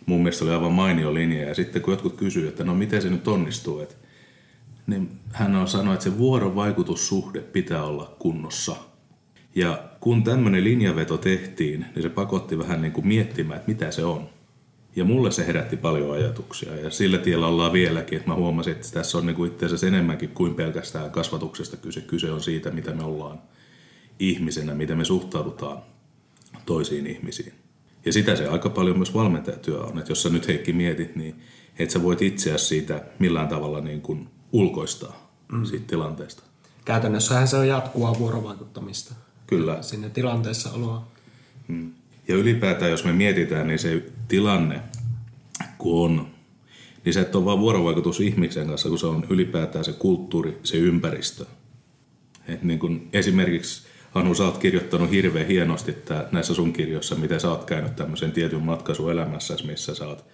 Mun 0.07 0.23
mielestä 0.23 0.45
oli 0.45 0.53
aivan 0.53 0.73
mainio 0.73 1.15
linja 1.15 1.49
ja 1.49 1.55
sitten 1.55 1.83
kun 1.83 1.93
jotkut 1.93 2.17
kysyivät, 2.17 2.49
että 2.49 2.65
no 2.65 2.75
miten 2.75 3.03
se 3.03 3.11
nyt 3.11 3.29
onnistuu, 3.29 3.81
että 3.81 3.95
niin 4.87 5.11
hän 5.33 5.57
on 5.57 5.69
sanonut, 5.69 5.95
että 5.95 6.05
se 6.05 6.19
vuorovaikutussuhde 6.19 7.41
pitää 7.41 7.85
olla 7.85 8.17
kunnossa. 8.19 8.77
Ja 9.55 9.83
kun 10.01 10.25
tämmöinen 10.25 10.65
linjaveto 10.65 11.19
tehtiin, 11.19 11.87
niin 11.95 12.03
se 12.03 12.09
pakotti 12.09 12.59
vähän 12.59 12.83
niin 12.83 12.93
kuin 12.93 13.07
miettimään, 13.07 13.57
että 13.57 13.73
mitä 13.73 13.91
se 13.91 14.05
on. 14.05 14.29
Ja 14.97 15.05
mulle 15.05 15.31
se 15.31 15.47
herätti 15.47 15.77
paljon 15.77 16.13
ajatuksia 16.13 16.77
ja 16.77 16.91
sillä 16.91 17.19
tiellä 17.19 17.47
ollaan 17.47 17.73
vieläkin, 17.73 18.17
että 18.17 18.31
mä 18.31 18.35
huomasin, 18.35 18.73
että 18.73 18.89
tässä 18.93 19.19
on 19.19 19.27
niin 19.27 19.37
kuin 19.37 19.53
itse 19.53 19.67
asiassa 19.67 19.87
enemmänkin 19.87 20.29
kuin 20.29 20.55
pelkästään 20.55 21.11
kasvatuksesta 21.11 21.77
kyse. 21.77 22.01
Kyse 22.01 22.33
on 22.33 22.43
siitä, 22.43 22.71
mitä 22.71 22.93
me 22.93 23.05
ollaan 23.05 23.39
ihmisenä, 24.19 24.75
miten 24.75 24.99
me 24.99 25.05
suhtaudutaan 25.05 25.79
toisiin 26.67 27.07
ihmisiin. 27.07 27.53
Ja 28.05 28.13
sitä 28.13 28.37
se 28.37 28.49
aika 28.49 28.71
paljon 28.71 28.97
myös 28.97 29.15
valmentajatyö 29.15 29.79
on, 29.79 29.99
että 29.99 30.11
jos 30.11 30.23
sä 30.23 30.29
nyt 30.29 30.49
Heikki 30.49 30.73
mietit, 30.73 31.17
niin 31.17 31.43
et 31.79 31.91
sä 31.91 32.03
voit 32.03 32.23
itseä 32.23 32.59
siitä 32.59 33.05
millään 33.19 33.49
tavalla 33.49 33.81
niin 33.81 34.01
kuin 34.01 34.29
ulkoistaa 34.53 35.31
mm. 35.53 35.65
siitä 35.65 35.87
tilanteesta. 35.87 36.43
Käytännössähän 36.85 37.49
se 37.49 37.57
on 37.57 37.69
jatkuvaa 37.69 38.19
vuorovaikuttamista. 38.19 39.15
Kyllä. 39.47 39.83
Sinne 39.83 40.11
tilanteessa 40.11 40.73
oloa. 40.73 41.07
Mm. 41.69 41.93
Ja 42.29 42.35
ylipäätään, 42.35 42.91
jos 42.91 43.05
me 43.05 43.13
mietitään, 43.13 43.67
niin 43.67 43.79
se 43.79 44.03
tilanne, 44.29 44.81
kun 45.79 46.05
on, 46.05 46.27
niin 47.05 47.13
se 47.15 47.21
et 47.21 47.35
ole 47.35 47.45
vaan 47.45 47.61
vuorovaikutus 47.61 48.21
ihmisen 48.21 48.67
kanssa, 48.67 48.89
kun 48.89 48.99
se 48.99 49.07
on 49.07 49.27
ylipäätään 49.31 49.85
se 49.85 49.93
kulttuuri, 49.93 50.59
se 50.63 50.77
ympäristö. 50.77 51.45
Et 52.49 52.63
niin 52.63 52.79
kun 52.79 53.09
esimerkiksi 53.13 53.87
Anu, 54.17 54.35
sä 54.35 54.45
oot 54.45 54.59
kirjoittanut 54.59 55.11
hirveän 55.11 55.47
hienosti 55.47 55.91
että 55.91 56.29
näissä 56.33 56.55
sun 56.55 56.73
kirjoissa, 56.73 57.15
miten 57.15 57.41
sä 57.41 57.51
oot 57.51 57.65
käynyt 57.65 57.97
tämmöisen 57.97 58.33
tietyn 58.33 58.63
matkaisun 58.63 59.13
elämässä, 59.13 59.57
missä 59.67 59.95
sä 59.95 60.07
oot 60.07 60.25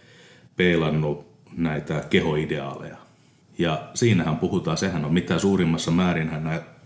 peilannut 0.57 1.27
näitä 1.57 2.05
kehoideaaleja. 2.11 2.97
Ja 3.59 3.91
siinähän 3.95 4.37
puhutaan, 4.37 4.77
sehän 4.77 5.05
on 5.05 5.15
mitä 5.15 5.39
suurimmassa 5.39 5.91
määrin 5.91 6.31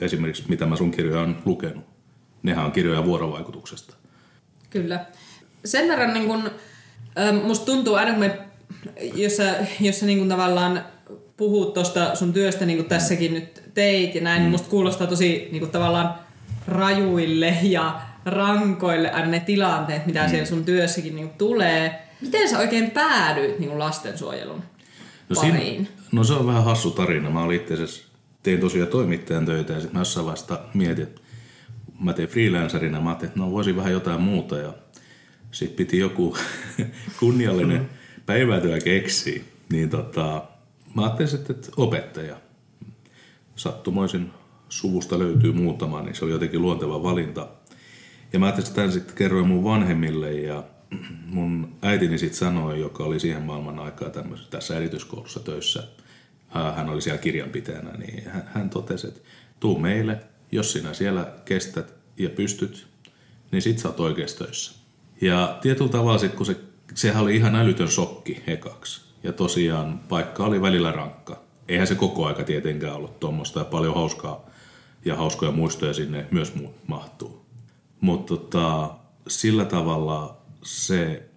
esimerkiksi 0.00 0.44
mitä 0.48 0.66
mä 0.66 0.76
sun 0.76 0.90
kirjoja 0.90 1.20
on 1.20 1.36
lukenut. 1.44 1.84
Nehän 2.42 2.64
on 2.64 2.72
kirjoja 2.72 3.04
vuorovaikutuksesta. 3.04 3.96
Kyllä. 4.70 5.04
Sen 5.64 5.88
verran 5.88 6.14
niin 6.14 6.26
kun, 6.26 6.50
musta 7.44 7.66
tuntuu 7.66 7.94
aina 7.94 8.10
kun 8.10 8.20
me, 8.20 8.38
jos 9.14 9.36
sä, 9.36 9.54
jos 9.80 10.00
sä 10.00 10.06
niin 10.06 10.18
kun 10.18 10.28
tavallaan 10.28 10.84
puhut 11.36 11.74
tuosta 11.74 12.14
sun 12.14 12.32
työstä 12.32 12.66
niin 12.66 12.78
kuin 12.78 12.88
tässäkin 12.88 13.34
nyt 13.34 13.62
teit 13.74 14.14
ja 14.14 14.20
näin, 14.20 14.40
niin 14.40 14.48
mm. 14.48 14.52
musta 14.52 14.68
kuulostaa 14.68 15.06
tosi 15.06 15.48
niin 15.52 15.60
kuin 15.60 15.70
tavallaan 15.70 16.14
rajuille 16.68 17.56
ja 17.62 18.00
rankoille 18.24 19.10
aina 19.10 19.28
ne 19.28 19.40
tilanteet, 19.40 20.06
mitä 20.06 20.22
mm. 20.22 20.28
siellä 20.28 20.46
sun 20.46 20.64
työssäkin 20.64 21.16
niin 21.16 21.28
kuin 21.28 21.38
tulee. 21.38 22.02
Miten 22.20 22.48
sä 22.48 22.58
oikein 22.58 22.90
päädyit 22.90 23.58
niin 23.58 23.68
kuin 23.68 23.78
lastensuojelun 23.78 24.62
no 25.28 25.34
pariin? 25.34 25.56
Siinä, 25.56 25.88
no 26.12 26.24
se 26.24 26.32
on 26.32 26.46
vähän 26.46 26.64
hassu 26.64 26.90
tarina. 26.90 27.30
Mä 27.30 27.42
olin 27.42 27.60
itse 27.60 27.74
asiassa, 27.74 28.04
tein 28.42 28.60
tosiaan 28.60 28.88
toimittajan 28.88 29.46
töitä 29.46 29.72
ja 29.72 29.80
sitten 29.80 29.96
mä 29.96 30.00
jossain 30.00 30.26
vasta 30.26 30.60
mietin, 30.74 31.08
mä 32.00 32.12
tein 32.12 32.28
freelancerina, 32.28 33.00
mä 33.00 33.10
ajattelin, 33.10 33.28
että 33.30 33.40
no 33.40 33.50
voisin 33.50 33.76
vähän 33.76 33.92
jotain 33.92 34.20
muuta 34.20 34.58
ja 34.58 34.72
sitten 35.50 35.76
piti 35.76 35.98
joku 35.98 36.36
kunniallinen 37.20 37.90
päivätyö 38.26 38.78
keksiä. 38.78 39.42
Niin 39.72 39.90
tota, 39.90 40.44
mä 40.94 41.02
ajattelin 41.02 41.30
sitten, 41.30 41.56
että 41.56 41.68
opettaja. 41.76 42.36
Sattumoisin 43.56 44.30
suvusta 44.68 45.18
löytyy 45.18 45.52
muutama, 45.52 46.02
niin 46.02 46.14
se 46.14 46.24
oli 46.24 46.32
jotenkin 46.32 46.62
luonteva 46.62 47.02
valinta. 47.02 47.48
Ja 48.32 48.38
mä 48.38 48.46
ajattelin, 48.46 48.66
että 48.66 48.76
tämän 48.76 48.92
sitten 48.92 49.16
kerroin 49.16 49.46
mun 49.46 49.64
vanhemmille 49.64 50.32
ja 50.32 50.64
mun 51.26 51.76
äitini 51.82 52.18
sitten 52.18 52.38
sanoi, 52.38 52.80
joka 52.80 53.04
oli 53.04 53.20
siihen 53.20 53.42
maailman 53.42 53.78
aikaa 53.78 54.10
tässä 54.50 54.76
erityiskoulussa 54.76 55.40
töissä, 55.40 55.82
hän 56.76 56.88
oli 56.88 57.02
siellä 57.02 57.22
kirjanpitäjänä, 57.22 57.90
niin 57.90 58.30
hän, 58.30 58.50
hän 58.54 58.70
totesi, 58.70 59.06
että 59.06 59.20
tuu 59.60 59.78
meille, 59.78 60.20
jos 60.52 60.72
sinä 60.72 60.94
siellä 60.94 61.32
kestät 61.44 61.94
ja 62.18 62.30
pystyt, 62.30 62.86
niin 63.52 63.62
sit 63.62 63.78
sä 63.78 63.88
oot 63.88 64.00
oikeassa 64.00 64.38
töissä. 64.44 64.72
Ja 65.20 65.58
tietyllä 65.62 65.90
tavalla 65.90 66.18
sit, 66.18 66.34
kun 66.34 66.46
se, 66.46 66.56
sehän 66.94 67.22
oli 67.22 67.36
ihan 67.36 67.56
älytön 67.56 67.90
shokki 67.90 68.42
ekaksi. 68.46 69.00
Ja 69.22 69.32
tosiaan 69.32 69.98
paikka 69.98 70.44
oli 70.44 70.62
välillä 70.62 70.92
rankka. 70.92 71.42
Eihän 71.68 71.86
se 71.86 71.94
koko 71.94 72.26
aika 72.26 72.44
tietenkään 72.44 72.96
ollut 72.96 73.20
tuommoista 73.20 73.58
ja 73.58 73.64
paljon 73.64 73.94
hauskaa 73.94 74.50
ja 75.04 75.16
hauskoja 75.16 75.52
muistoja 75.52 75.94
sinne 75.94 76.26
myös 76.30 76.52
mahtuu. 76.86 77.46
Mutta 78.00 78.36
tota, 78.36 78.90
sillä 79.28 79.64
tavalla 79.64 80.36
se 80.62 81.28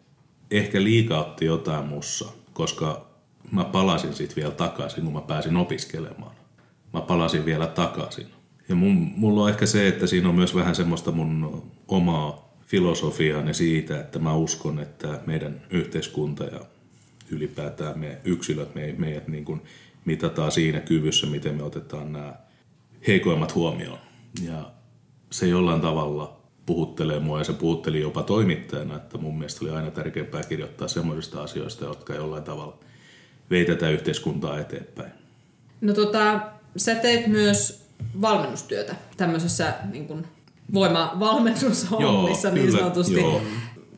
ehkä 0.52 0.84
liikautti 0.84 1.46
jotain 1.46 1.86
mussa, 1.86 2.26
koska 2.54 3.10
mä 3.52 3.64
palasin 3.64 4.14
sitten 4.14 4.36
vielä 4.36 4.52
takaisin, 4.52 5.04
kun 5.04 5.14
mä 5.14 5.22
pääsin 5.22 5.58
opiskelemaan. 5.58 6.36
Mä 6.94 7.02
palasin 7.02 7.46
vielä 7.46 7.68
takaisin. 7.68 8.28
Ja 8.70 8.76
mun, 8.76 9.12
mulla 9.16 9.44
on 9.44 9.50
ehkä 9.50 9.66
se, 9.66 9.88
että 9.88 10.08
siinä 10.08 10.30
on 10.30 10.36
myös 10.36 10.56
vähän 10.56 10.76
semmoista 10.76 11.12
mun 11.12 11.64
omaa 11.88 12.54
filosofiaani 12.66 13.54
siitä, 13.54 14.00
että 14.00 14.20
mä 14.20 14.36
uskon, 14.36 14.80
että 14.80 15.20
meidän 15.26 15.62
yhteiskunta 15.70 16.44
ja 16.44 16.60
ylipäätään 17.30 18.00
me 18.00 18.18
yksilöt, 18.24 18.76
me, 18.76 18.96
meidät 18.98 19.28
niin 19.28 19.46
kuin 19.46 19.62
mitataan 20.06 20.52
siinä 20.52 20.80
kyvyssä, 20.80 21.28
miten 21.28 21.56
me 21.56 21.64
otetaan 21.64 22.14
nämä 22.14 22.34
heikoimmat 23.08 23.56
huomioon. 23.56 24.00
Ja 24.46 24.72
se 25.32 25.48
jollain 25.48 25.82
tavalla 25.82 26.40
puhuttelee 26.66 27.20
mua 27.20 27.38
ja 27.38 27.44
se 27.44 27.54
puhutteli 27.54 28.02
jopa 28.02 28.24
toimittajana, 28.24 28.96
että 28.96 29.18
mun 29.18 29.38
mielestä 29.38 29.66
oli 29.66 29.74
aina 29.74 29.92
tärkeämpää 29.92 30.44
kirjoittaa 30.44 30.88
semmoisista 30.88 31.44
asioista, 31.44 31.86
jotka 31.86 32.16
jollain 32.16 32.44
tavalla 32.44 32.80
vei 33.50 33.66
tätä 33.66 33.90
yhteiskuntaa 33.90 34.60
eteenpäin. 34.60 35.12
No 35.82 35.94
tota, 35.94 36.42
sä 36.78 36.96
teet 36.96 37.28
myös 37.28 37.89
valmennustyötä 38.22 38.96
tämmöisessä 39.18 39.74
niin 39.92 40.08
kuin 40.08 40.26
voimavalmennushommissa 40.74 42.52
niin 42.52 42.72
sanotusti. 42.72 43.20
Joo. 43.20 43.42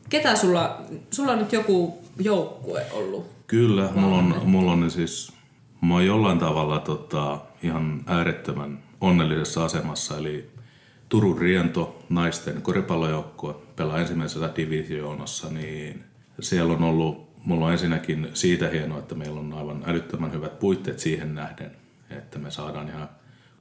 Ketä 0.08 0.36
sulla, 0.36 0.82
sulla 1.10 1.32
on 1.32 1.38
nyt 1.38 1.52
joku 1.52 1.98
joukkue 2.18 2.86
ollut? 2.92 3.26
Kyllä, 3.46 3.88
mulla 3.94 4.16
on, 4.16 4.42
mulla 4.44 4.72
on 4.72 4.90
siis, 4.90 5.32
mä 5.80 5.94
oon 5.94 6.06
jollain 6.06 6.38
tavalla 6.38 6.78
tota, 6.78 7.40
ihan 7.62 8.02
äärettömän 8.06 8.78
onnellisessa 9.00 9.64
asemassa, 9.64 10.18
eli 10.18 10.50
Turun 11.08 11.38
Riento 11.38 12.02
naisten 12.08 12.62
koripallojoukkue 12.62 13.54
pelaa 13.76 13.98
ensimmäisessä 13.98 14.50
divisioonassa, 14.56 15.50
niin 15.50 16.04
siellä 16.40 16.72
on 16.72 16.82
ollut, 16.82 17.28
mulla 17.44 17.66
on 17.66 17.72
ensinnäkin 17.72 18.28
siitä 18.34 18.68
hienoa, 18.68 18.98
että 18.98 19.14
meillä 19.14 19.40
on 19.40 19.52
aivan 19.52 19.82
älyttömän 19.86 20.32
hyvät 20.32 20.58
puitteet 20.58 20.98
siihen 20.98 21.34
nähden, 21.34 21.70
että 22.10 22.38
me 22.38 22.50
saadaan 22.50 22.88
ihan 22.88 23.08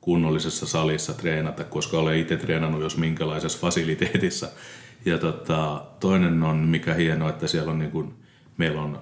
kunnollisessa 0.02 0.66
salissa 0.66 1.14
treenata, 1.14 1.64
koska 1.64 2.00
olen 2.00 2.20
itse 2.20 2.38
treenannut 2.38 2.82
jos 2.82 2.98
minkälaisessa 2.98 3.60
fasiliteetissa. 3.60 4.48
Ja 5.06 5.18
tota, 5.18 5.86
toinen 6.00 6.44
on, 6.44 6.58
mikä 6.58 6.94
hienoa, 6.94 7.30
että 7.30 7.48
siellä 7.48 7.72
on 7.72 7.80
niin 7.80 7.92
kuin, 7.92 8.14
meillä 8.58 8.82
on 8.82 9.00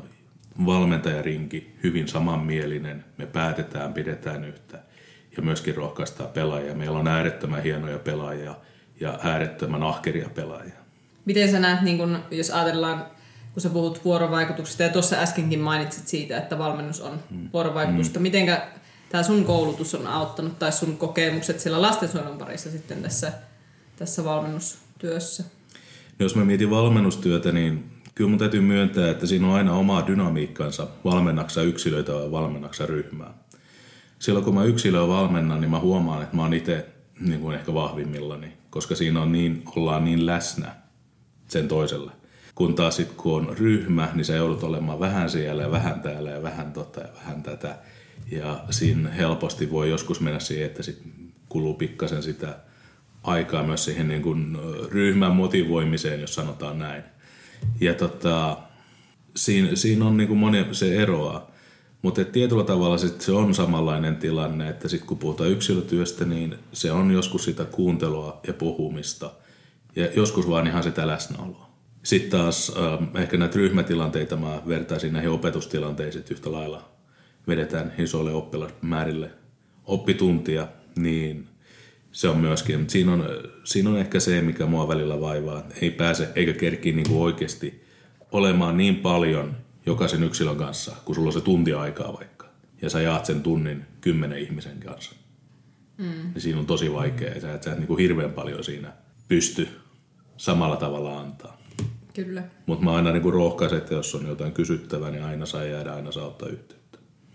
valmentajarinki 0.65 1.75
hyvin 1.84 2.08
samanmielinen, 2.08 3.06
me 3.18 3.25
päätetään, 3.25 3.94
pidetään 3.94 4.44
yhtä 4.44 4.79
ja 5.38 5.44
myöskin 5.44 5.75
rohkaistaan 5.75 6.29
pelaajia. 6.29 6.75
Meillä 6.75 7.00
on 7.00 7.08
äärettömän 7.08 7.63
hienoja 7.63 8.00
pelaajia 8.00 8.56
ja 9.00 9.20
äärettömän 9.24 9.84
ahkeria 9.84 10.29
pelaajia. 10.29 10.79
Miten 11.25 11.51
sä 11.51 11.60
näet, 11.60 11.82
niin 11.82 11.98
kun, 11.98 12.20
jos 12.32 12.50
ajatellaan, 12.50 13.06
kun 13.53 13.62
sä 13.62 13.70
puhut 13.70 14.06
vuorovaikutuksesta 14.06 14.84
ja 14.84 14.89
tuossa 14.89 15.15
äskenkin 15.15 15.60
mainitsit 15.60 16.08
siitä, 16.08 16.38
että 16.38 16.58
valmennus 16.58 17.01
on 17.01 17.20
hmm. 17.29 17.50
vuorovaikutusta, 17.53 18.20
mm. 18.20 18.24
mitenkä 18.24 18.68
tämä 19.10 19.24
sun 19.24 19.46
koulutus 19.46 19.96
on 19.96 20.08
auttanut 20.08 20.60
tai 20.60 20.72
sun 20.72 20.98
kokemukset 20.98 21.60
siellä 21.60 21.82
lastensuojelun 21.82 22.38
parissa 22.38 22.72
sitten 22.72 23.01
tässä, 23.01 23.32
tässä 23.96 24.24
valmennustyössä? 24.24 25.44
No 26.20 26.24
jos 26.24 26.36
mä 26.36 26.46
mietin 26.46 26.70
valmennustyötä, 26.70 27.51
niin 27.51 27.92
kyllä 28.16 28.30
mun 28.30 28.39
täytyy 28.39 28.62
myöntää, 28.62 29.12
että 29.12 29.28
siinä 29.28 29.48
on 29.48 29.54
aina 29.54 29.74
oma 29.74 30.08
dynamiikkansa 30.08 30.88
valmennaksa 31.06 31.62
yksilöitä 31.62 32.13
vai 32.13 32.32
valmennaksa 32.32 32.86
ryhmää. 32.86 33.34
silloin 34.20 34.46
kun 34.46 34.56
mä 34.56 34.63
yksilöä 34.63 35.08
valmennan, 35.08 35.62
niin 35.62 35.72
mä 35.72 35.80
huomaan, 35.80 36.24
että 36.24 36.36
mä 36.36 36.42
oon 36.42 36.54
itse 36.54 36.86
niin 37.20 37.39
kuin 37.39 37.56
ehkä 37.56 37.74
vahvimmillani, 37.74 38.54
koska 38.70 38.96
siinä 38.96 39.22
on 39.22 39.32
niin, 39.32 39.63
ollaan 39.75 40.04
niin 40.04 40.25
läsnä 40.25 40.75
sen 41.48 41.68
toiselle. 41.68 42.12
Kun 42.56 42.75
taas 42.75 42.96
sit 42.96 43.12
kun 43.12 43.36
on 43.36 43.58
ryhmä, 43.58 44.10
niin 44.13 44.25
sä 44.25 44.36
joudut 44.36 44.63
olemaan 44.63 45.00
vähän 45.00 45.30
siellä 45.30 45.63
ja 45.63 45.72
vähän 45.72 46.01
täällä 46.01 46.30
ja 46.30 46.44
vähän 46.44 46.74
tota 46.74 47.00
ja 47.00 47.08
vähän 47.16 47.44
tätä. 47.44 47.78
Ja 48.31 48.63
siinä 48.69 49.09
helposti 49.09 49.71
voi 49.71 49.89
joskus 49.89 50.21
mennä 50.21 50.39
siihen, 50.39 50.65
että 50.65 50.83
sit 50.83 51.01
kuluu 51.49 51.73
pikkasen 51.73 52.23
sitä 52.23 52.59
aikaa 53.23 53.63
myös 53.63 53.85
siihen 53.85 54.07
niin 54.07 54.21
kuin 54.21 54.57
ryhmän 54.91 55.35
motivoimiseen, 55.35 56.21
jos 56.21 56.35
sanotaan 56.35 56.79
näin. 56.79 57.03
Ja 57.79 57.93
tota, 57.93 58.57
siinä, 59.35 59.75
siinä 59.75 60.05
on 60.05 60.17
niin 60.17 60.27
kuin 60.27 60.39
moni, 60.39 60.65
se 60.71 60.95
eroa. 60.95 61.49
Mutta 62.01 62.25
tietyllä 62.25 62.63
tavalla 62.63 62.97
sit 62.97 63.21
se 63.21 63.31
on 63.31 63.55
samanlainen 63.55 64.15
tilanne, 64.15 64.69
että 64.69 64.88
sit 64.88 65.03
kun 65.03 65.17
puhutaan 65.17 65.49
yksilötyöstä, 65.49 66.25
niin 66.25 66.55
se 66.73 66.91
on 66.91 67.11
joskus 67.11 67.43
sitä 67.43 67.65
kuuntelua 67.65 68.39
ja 68.47 68.53
puhumista. 68.53 69.31
Ja 69.95 70.07
joskus 70.15 70.49
vaan 70.49 70.67
ihan 70.67 70.83
sitä 70.83 71.07
läsnäoloa. 71.07 71.69
Sitten 72.03 72.31
taas 72.31 72.71
ehkä 73.15 73.38
näitä 73.38 73.57
ryhmätilanteita 73.57 74.35
mä 74.38 74.61
vertaisin 74.67 75.13
näihin 75.13 75.29
opetustilanteisiin 75.29 76.25
yhtä 76.29 76.51
lailla. 76.51 76.88
Vedetään 77.50 77.94
isoille 77.98 78.34
oppilasmäärille 78.34 79.32
oppituntia, 79.86 80.68
niin 80.96 81.48
se 82.12 82.29
on 82.29 82.38
myöskin. 82.38 82.89
Siinä 82.89 83.13
on, 83.13 83.25
siinä 83.63 83.89
on 83.89 83.98
ehkä 83.98 84.20
se, 84.20 84.41
mikä 84.41 84.65
mua 84.65 84.88
välillä 84.88 85.22
vaivaa. 85.22 85.63
Ei 85.82 85.91
pääse 85.91 86.29
eikä 86.36 86.53
kerki 86.53 86.91
niin 86.91 87.12
oikeasti 87.12 87.84
olemaan 88.32 88.77
niin 88.77 88.96
paljon 88.96 89.56
jokaisen 89.86 90.24
yksilön 90.24 90.58
kanssa, 90.58 90.96
kun 91.06 91.15
sulla 91.15 91.27
on 91.27 91.34
se 91.34 91.41
tunti 91.41 91.74
aikaa 91.74 92.18
vaikka. 92.18 92.50
Ja 92.82 92.89
sä 92.89 93.01
jaat 93.01 93.25
sen 93.25 93.44
tunnin 93.44 93.86
kymmenen 94.01 94.39
ihmisen 94.39 94.79
kanssa. 94.79 95.15
Mm. 95.98 96.06
Niin 96.06 96.41
siinä 96.41 96.60
on 96.60 96.65
tosi 96.65 96.94
vaikea. 96.94 97.34
Ja 97.34 97.41
sä 97.41 97.53
et, 97.53 97.63
sä 97.63 97.72
et 97.72 97.77
niin 97.77 97.88
kuin 97.88 98.00
hirveän 98.00 98.34
paljon 98.34 98.63
siinä 98.63 98.94
pysty 99.27 99.68
samalla 100.38 100.75
tavalla 100.75 101.20
antaa. 101.20 101.58
Kyllä. 102.13 102.44
Mutta 102.65 102.86
mä 102.86 102.96
aina 102.96 103.12
niin 103.12 103.34
rohkaisen, 103.34 103.77
että 103.77 103.94
jos 103.94 104.15
on 104.15 104.27
jotain 104.27 104.51
kysyttävää, 104.51 105.12
niin 105.12 105.24
aina 105.24 105.46
saa 105.46 105.63
jäädä, 105.63 105.94
aina 105.94 106.12
saa 106.12 106.27
ottaa 106.27 106.50
yhteyttä. 106.50 106.78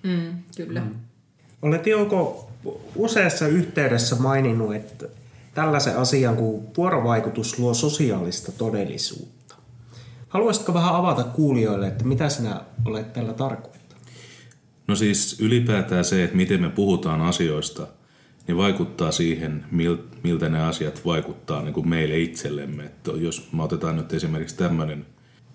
Mm, 0.04 0.38
kyllä. 0.56 0.80
Mm. 0.80 0.94
Olet 1.62 1.86
joko 1.86 2.50
useassa 2.96 3.46
yhteydessä 3.46 4.16
maininnut, 4.16 4.74
että 4.74 5.06
tällaisen 5.54 5.96
asian 5.96 6.36
kuin 6.36 6.66
vuorovaikutus 6.76 7.58
luo 7.58 7.74
sosiaalista 7.74 8.52
todellisuutta. 8.52 9.54
Haluaisitko 10.28 10.74
vähän 10.74 10.94
avata 10.94 11.24
kuulijoille, 11.24 11.86
että 11.86 12.04
mitä 12.04 12.28
sinä 12.28 12.60
olet 12.84 13.12
tällä 13.12 13.32
tarkoittanut? 13.32 13.84
No 14.88 14.96
siis 14.96 15.40
ylipäätään 15.40 16.04
se, 16.04 16.24
että 16.24 16.36
miten 16.36 16.60
me 16.60 16.70
puhutaan 16.70 17.20
asioista, 17.20 17.86
niin 18.46 18.56
vaikuttaa 18.56 19.12
siihen, 19.12 19.64
miltä 20.22 20.48
ne 20.48 20.62
asiat 20.62 21.04
vaikuttaa 21.04 21.62
niin 21.62 21.74
kuin 21.74 21.88
meille 21.88 22.18
itsellemme. 22.18 22.84
Että 22.84 23.10
jos 23.10 23.48
me 23.52 23.62
otetaan 23.62 23.96
nyt 23.96 24.12
esimerkiksi 24.12 24.56
tämmöinen 24.56 25.06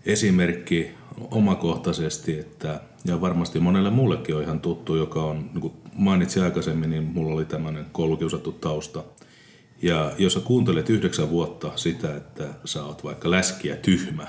esimerkki 0.05 0.91
omakohtaisesti, 1.31 2.39
että, 2.39 2.81
ja 3.05 3.21
varmasti 3.21 3.59
monelle 3.59 3.89
muullekin 3.89 4.35
on 4.35 4.43
ihan 4.43 4.59
tuttu, 4.59 4.95
joka 4.95 5.23
on, 5.23 5.49
niin 5.53 5.61
kuin 5.61 5.73
mainitsin 5.93 6.43
aikaisemmin, 6.43 6.89
niin 6.89 7.03
mulla 7.03 7.33
oli 7.33 7.45
tämmöinen 7.45 7.85
koulukiusattu 7.91 8.51
tausta. 8.51 9.03
Ja 9.81 10.11
jos 10.17 10.33
sä 10.33 10.39
kuuntelet 10.39 10.89
yhdeksän 10.89 11.29
vuotta 11.29 11.71
sitä, 11.75 12.15
että 12.15 12.47
sä 12.65 12.83
oot 12.83 13.03
vaikka 13.03 13.31
läskiä 13.31 13.75
tyhmä, 13.75 14.27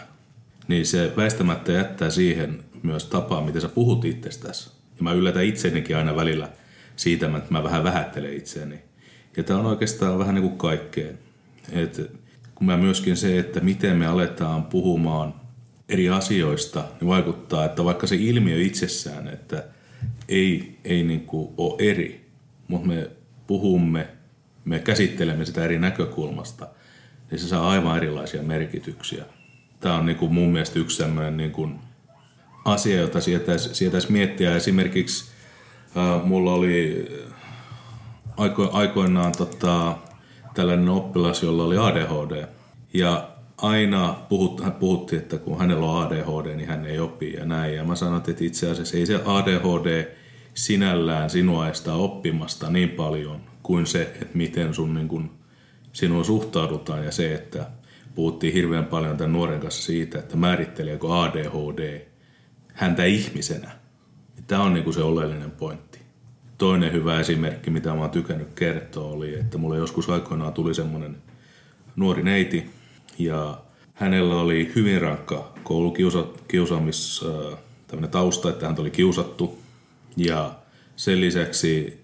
niin 0.69 0.87
se 0.87 1.13
väistämättä 1.17 1.73
jättää 1.73 2.11
siihen 2.11 2.65
myös 2.83 3.05
tapaa, 3.05 3.45
miten 3.45 3.61
sä 3.61 3.69
puhut 3.69 4.05
itsestäsi. 4.05 4.71
Ja 4.97 5.03
mä 5.03 5.13
yllätän 5.13 5.45
itsenikin 5.45 5.97
aina 5.97 6.17
välillä 6.17 6.49
siitä, 6.97 7.37
että 7.37 7.53
mä 7.53 7.63
vähän 7.63 7.85
vähättelen 7.85 8.35
itseäni. 8.35 8.79
Ja 9.37 9.43
tämä 9.43 9.61
on 9.61 9.67
oikeastaan 9.67 10.19
vähän 10.19 10.35
niin 10.35 10.49
kuin 10.49 10.59
kaikkeen. 10.59 11.19
Et 11.73 12.11
kun 12.55 12.67
mä 12.67 12.77
myöskin 12.77 13.17
se, 13.17 13.39
että 13.39 13.61
miten 13.61 13.97
me 13.97 14.07
aletaan 14.07 14.63
puhumaan 14.63 15.40
eri 15.91 16.09
asioista, 16.09 16.85
niin 17.01 17.09
vaikuttaa, 17.09 17.65
että 17.65 17.85
vaikka 17.85 18.07
se 18.07 18.17
ilmiö 18.17 18.63
itsessään, 18.63 19.29
että 19.29 19.65
ei, 20.29 20.79
ei 20.85 21.03
niin 21.03 21.27
kuin 21.27 21.55
ole 21.57 21.91
eri, 21.91 22.31
mutta 22.69 22.89
me 22.89 23.11
puhumme, 23.47 24.09
me 24.65 24.79
käsittelemme 24.79 25.45
sitä 25.45 25.65
eri 25.65 25.79
näkökulmasta, 25.79 26.69
niin 27.31 27.39
se 27.39 27.49
saa 27.49 27.71
aivan 27.71 27.97
erilaisia 27.97 28.43
merkityksiä. 28.43 29.25
Tämä 29.81 29.95
on 29.95 30.07
niin 30.07 30.17
kuin 30.17 30.33
mun 30.33 30.53
mielestä 30.53 30.79
yksi 30.79 30.97
sellainen 30.97 31.37
niin 31.37 31.53
kuin 31.53 31.79
asia, 32.65 33.01
jota 33.01 33.21
sietäisi, 33.21 33.75
sietäisi 33.75 34.13
miettiä. 34.13 34.57
Esimerkiksi 34.57 35.31
äh, 35.97 36.25
mulla 36.25 36.53
oli 36.53 37.09
aiko, 38.37 38.71
aikoinaan 38.73 39.33
tota, 39.33 39.97
tällainen 40.55 40.89
oppilas, 40.89 41.43
jolla 41.43 41.65
oli 41.65 41.79
ADHD. 41.79 42.47
Ja 42.95 43.31
aina 43.63 44.17
puhut, 44.29 44.63
puhuttiin, 44.81 45.23
että 45.23 45.39
kun 45.39 45.59
hänellä 45.59 45.87
on 45.87 46.07
ADHD, 46.07 46.57
niin 46.57 46.69
hän 46.69 46.87
ei 46.87 46.99
opi 46.99 47.33
ja 47.33 47.45
näin. 47.45 47.75
Ja 47.75 47.85
mä 47.85 47.95
sanoin, 47.95 48.23
että 48.29 48.45
itse 48.45 48.71
asiassa 48.71 48.97
ei 48.97 49.07
se 49.07 49.21
ADHD 49.25 50.07
sinällään 50.55 51.31
sinua 51.31 51.69
estää 51.69 51.95
oppimasta 51.95 52.71
niin 52.71 52.91
paljon 52.91 53.41
kuin 53.63 53.87
se, 53.87 54.03
että 54.03 54.39
miten 54.39 54.75
sun 54.75 54.95
niin 54.95 55.09
kun, 55.09 55.31
sinua 55.93 56.25
suhtaudutaan 56.25 57.05
ja 57.05 57.13
se, 57.13 57.35
että 57.35 57.71
puhuttiin 58.15 58.53
hirveän 58.53 58.85
paljon 58.85 59.17
tämän 59.17 59.33
nuoren 59.33 59.61
kanssa 59.61 59.83
siitä, 59.83 60.19
että 60.19 60.37
määritteleekö 60.37 61.07
ADHD 61.21 62.01
häntä 62.75 63.05
ihmisenä. 63.05 63.71
Tämä 64.47 64.63
on 64.63 64.75
niin 64.75 64.85
kuin 64.85 64.95
se 64.95 65.03
oleellinen 65.03 65.51
pointti. 65.51 66.01
Toinen 66.59 66.93
hyvä 66.93 67.21
esimerkki, 67.21 67.71
mitä 67.71 67.95
mä 67.95 68.01
oon 68.01 68.11
tykännyt 68.11 68.49
kertoa, 68.55 69.11
oli, 69.11 69.35
että 69.35 69.59
mulle 69.59 69.77
joskus 69.77 70.09
aikoinaan 70.09 70.53
tuli 70.53 70.75
semmoinen 70.75 71.17
nuori 71.97 72.23
neiti, 72.23 72.71
ja 73.25 73.59
hänellä 73.95 74.35
oli 74.35 74.73
hyvin 74.75 75.01
rankka 75.01 75.53
koulukiusaamis 75.63 77.25
tausta, 78.11 78.51
että 78.51 78.67
hän 78.67 78.81
oli 78.81 78.91
kiusattu. 78.91 79.59
Ja 80.17 80.55
sen 80.97 81.21
lisäksi 81.21 82.01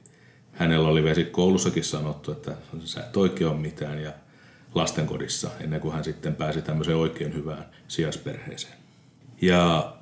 hänellä 0.52 0.88
oli 0.88 1.05
vesi 1.05 1.24
koulussakin 1.24 1.85
sanottu, 1.85 2.33
että 2.33 2.52
sä 2.85 3.00
et 3.00 3.16
oikein 3.16 3.50
ole 3.50 3.59
mitään 3.59 4.02
ja 4.02 4.12
lastenkodissa 4.74 5.50
ennen 5.61 5.81
kuin 5.81 5.94
hän 5.94 6.05
sitten 6.05 6.35
pääsi 6.35 6.62
tämmöiseen 6.62 6.96
oikein 6.96 7.35
hyvään 7.35 7.64
sijaisperheeseen. 7.88 8.74
Ja 9.42 9.92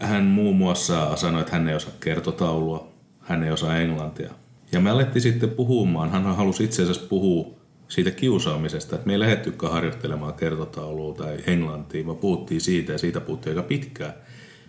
hän 0.00 0.24
muun 0.24 0.56
muassa 0.56 1.16
sanoi, 1.16 1.40
että 1.40 1.52
hän 1.52 1.68
ei 1.68 1.74
osaa 1.74 1.92
kertotaulua, 2.00 2.88
hän 3.20 3.42
ei 3.42 3.50
osaa 3.50 3.76
englantia. 3.76 4.30
Ja 4.72 4.80
me 4.80 4.90
alettiin 4.90 5.22
sitten 5.22 5.50
puhumaan, 5.50 6.10
hän 6.10 6.36
halusi 6.36 6.64
itse 6.64 6.82
asiassa 6.82 7.06
puhua 7.08 7.63
siitä 7.88 8.10
kiusaamisesta, 8.10 8.94
että 8.94 9.06
me 9.06 9.12
ei 9.12 9.18
lähettykään 9.18 9.72
harjoittelemaan 9.72 10.34
kertotaulua 10.34 11.14
tai 11.14 11.38
englantia, 11.46 12.06
vaan 12.06 12.16
puhuttiin 12.16 12.60
siitä 12.60 12.92
ja 12.92 12.98
siitä 12.98 13.20
puhuttiin 13.20 13.56
aika 13.56 13.68
pitkään. 13.68 14.14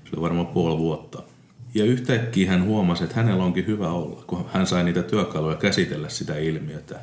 Se 0.04 0.10
oli 0.14 0.22
varmaan 0.22 0.48
puoli 0.48 0.78
vuotta. 0.78 1.24
Ja 1.74 1.86
yhtäkkiä 1.86 2.52
hän 2.52 2.66
huomasi, 2.66 3.04
että 3.04 3.16
hänellä 3.16 3.44
onkin 3.44 3.68
hyvä 3.68 3.92
olla, 3.92 4.24
kun 4.28 4.46
hän 4.54 4.68
sai 4.68 4.84
niitä 4.84 5.04
työkaluja 5.04 5.56
käsitellä 5.56 6.10
sitä 6.10 6.38
ilmiötä. 6.38 7.00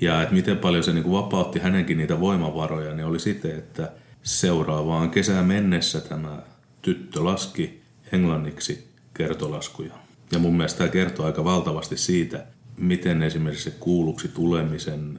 Ja 0.00 0.22
että 0.22 0.34
miten 0.34 0.58
paljon 0.58 0.84
se 0.84 0.92
niin 0.92 1.12
vapautti 1.12 1.58
hänenkin 1.58 1.98
niitä 1.98 2.20
voimavaroja, 2.20 2.94
niin 2.94 3.06
oli 3.06 3.18
sitten, 3.18 3.58
että 3.58 3.92
seuraavaan 4.22 5.10
kesään 5.10 5.46
mennessä 5.46 6.00
tämä 6.00 6.42
tyttö 6.82 7.24
laski 7.24 7.82
englanniksi 8.12 8.88
kertolaskuja. 9.14 9.94
Ja 10.32 10.38
mun 10.38 10.56
mielestä 10.56 10.78
tämä 10.78 10.90
kertoo 10.90 11.26
aika 11.26 11.44
valtavasti 11.44 11.96
siitä, 11.96 12.46
miten 12.78 13.22
esimerkiksi 13.22 13.70
se 13.70 13.76
kuulluksi 13.80 14.28
tulemisen 14.28 15.18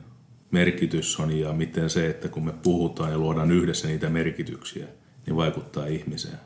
merkitys 0.51 1.19
on 1.19 1.37
ja 1.39 1.53
miten 1.53 1.89
se, 1.89 2.07
että 2.09 2.27
kun 2.27 2.45
me 2.45 2.53
puhutaan 2.63 3.11
ja 3.11 3.17
luodaan 3.17 3.51
yhdessä 3.51 3.87
niitä 3.87 4.09
merkityksiä, 4.09 4.85
niin 5.25 5.35
vaikuttaa 5.35 5.85
ihmiseen. 5.85 6.37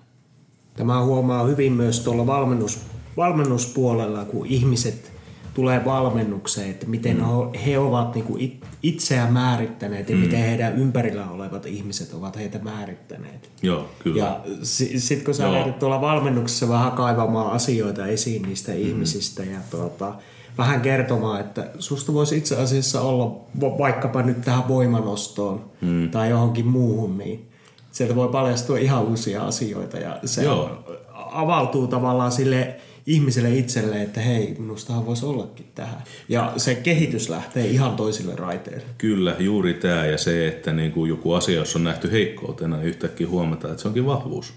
Tämä 0.74 1.04
huomaa 1.04 1.43
hyvin 1.43 1.74
myös 1.74 2.00
tuolla 2.00 2.28
valmennus, 2.28 2.80
valmennuspuolella, 3.17 4.26
kun 4.26 4.47
ihmiset 4.47 5.12
tulee 5.54 5.86
valmennukseen, 5.86 6.69
että 6.69 6.86
miten 6.86 7.17
mm. 7.17 7.60
he 7.65 7.80
ovat 7.80 8.15
niin 8.15 8.26
kuin 8.26 8.62
itseään 8.84 9.34
määrittäneet 9.34 10.10
ja 10.10 10.15
mm. 10.15 10.21
miten 10.21 10.39
heidän 10.39 10.78
ympärillä 10.78 11.30
olevat 11.30 11.65
ihmiset 11.65 12.13
ovat 12.13 12.38
heitä 12.38 12.60
määrittäneet. 12.60 13.50
Joo, 13.62 13.89
kyllä. 14.00 14.24
Ja 14.24 14.41
sitten 14.63 15.26
kun 15.26 15.34
sä 15.34 15.52
lähdet 15.52 15.80
tuolla 15.80 16.02
valmennuksessa 16.02 16.69
vähän 16.69 16.91
kaivamaan 16.91 17.52
asioita 17.52 18.08
esiin 18.08 18.41
niistä 18.41 18.71
mm. 18.71 18.78
ihmisistä 18.78 19.43
ja 19.43 19.60
tuota, 19.71 20.15
vähän 20.57 20.81
kertomaan, 20.81 21.39
että 21.39 21.69
susta 21.79 22.13
voisi 22.13 22.37
itse 22.37 22.57
asiassa 22.57 23.01
olla 23.01 23.41
vaikkapa 23.77 24.21
nyt 24.21 24.41
tähän 24.41 24.67
voimanostoon 24.67 25.71
mm. 25.81 26.09
tai 26.09 26.29
johonkin 26.29 26.67
muuhun, 26.67 27.17
niin 27.17 27.49
sieltä 27.91 28.15
voi 28.15 28.27
paljastua 28.27 28.77
ihan 28.77 29.03
uusia 29.03 29.43
asioita 29.43 29.97
ja 29.97 30.19
se 30.25 30.43
Joo. 30.43 30.83
avautuu 31.13 31.87
tavallaan 31.87 32.31
sille 32.31 32.75
ihmiselle 33.05 33.55
itselle, 33.55 34.01
että 34.01 34.21
hei, 34.21 34.55
minustahan 34.59 35.05
voisi 35.05 35.25
ollakin 35.25 35.65
tähän. 35.75 36.03
Ja 36.29 36.53
se 36.57 36.75
kehitys 36.75 37.29
lähtee 37.29 37.67
ihan 37.67 37.95
toisille 37.95 38.35
raiteille. 38.35 38.83
Kyllä, 38.97 39.35
juuri 39.39 39.73
tämä 39.73 40.05
ja 40.05 40.17
se, 40.17 40.47
että 40.47 40.73
niin 40.73 40.91
kuin 40.91 41.09
joku 41.09 41.33
asia, 41.33 41.55
jos 41.59 41.75
on 41.75 41.83
nähty 41.83 42.11
heikkoutena, 42.11 42.77
niin 42.77 42.87
yhtäkkiä 42.87 43.27
huomataan, 43.27 43.71
että 43.71 43.81
se 43.81 43.87
onkin 43.87 44.05
vahvuus. 44.05 44.53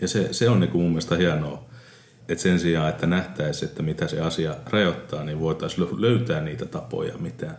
Ja 0.00 0.08
se, 0.08 0.32
se 0.32 0.48
on 0.48 0.60
niin 0.60 0.70
kuin 0.70 0.82
mun 0.82 0.90
mielestä 0.90 1.16
hienoa. 1.16 1.64
Et 2.28 2.38
sen 2.38 2.60
sijaan, 2.60 2.88
että 2.88 3.06
nähtäisiin, 3.06 3.68
että 3.68 3.82
mitä 3.82 4.08
se 4.08 4.20
asia 4.20 4.54
rajoittaa, 4.70 5.24
niin 5.24 5.40
voitaisiin 5.40 5.88
löytää 6.00 6.40
niitä 6.40 6.64
tapoja, 6.66 7.18
mitä, 7.18 7.50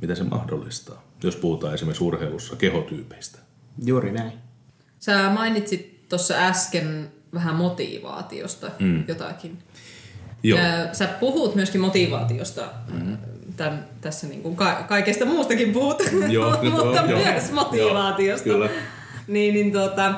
mitä 0.00 0.14
se 0.14 0.24
mahdollistaa. 0.24 1.02
Jos 1.22 1.36
puhutaan 1.36 1.74
esimerkiksi 1.74 2.04
urheilussa 2.04 2.56
kehotyypeistä. 2.56 3.38
Juuri 3.84 4.12
näin. 4.12 4.32
Sä 5.00 5.30
mainitsit 5.30 6.08
tuossa 6.08 6.34
äsken 6.34 7.12
vähän 7.34 7.54
motivaatiosta 7.54 8.70
mm. 8.78 9.04
jotakin. 9.08 9.58
Joo. 10.42 10.58
Ja 10.60 10.94
sä 10.94 11.06
puhut 11.06 11.54
myöskin 11.54 11.80
motivaatiosta. 11.80 12.68
Mm-hmm. 12.92 13.18
Tän, 13.56 13.86
tässä 14.00 14.26
niin 14.26 14.42
kuin 14.42 14.56
ka- 14.56 14.84
kaikesta 14.88 15.24
muustakin 15.24 15.72
puhut, 15.72 16.02
Joo, 16.28 16.62
mutta 16.62 17.04
joo, 17.08 17.20
myös 17.20 17.52
motivaatiosta. 17.52 18.48
Joo, 18.48 18.58
kyllä. 18.58 18.70
Niin, 19.28 19.54
niin 19.54 19.72
tuota, 19.72 20.14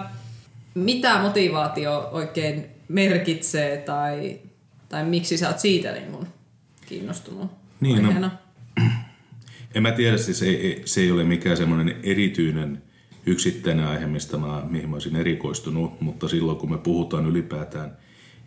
mitä 0.74 1.18
motivaatio 1.18 2.08
oikein 2.12 2.79
merkitsee 2.90 3.76
tai, 3.76 4.38
tai 4.88 5.04
miksi 5.04 5.36
sä 5.36 5.48
oot 5.48 5.58
siitä 5.58 5.92
niin 5.92 6.12
kuin 6.12 6.26
kiinnostunut 6.86 7.50
Niin, 7.80 8.20
no? 8.20 8.30
En 9.74 9.82
mä 9.82 9.92
tiedä, 9.92 10.16
siis 10.16 10.42
ei, 10.42 10.66
ei, 10.66 10.82
se 10.84 11.00
ei 11.00 11.10
ole 11.10 11.24
mikään 11.24 11.56
semmoinen 11.56 11.96
erityinen 12.02 12.82
yksittäinen 13.26 13.86
aihe, 13.86 14.06
mistä 14.06 14.36
mä, 14.36 14.62
mihin 14.70 14.88
mä 14.88 14.96
olisin 14.96 15.16
erikoistunut, 15.16 16.00
mutta 16.00 16.28
silloin 16.28 16.58
kun 16.58 16.70
me 16.70 16.78
puhutaan 16.78 17.26
ylipäätään 17.26 17.96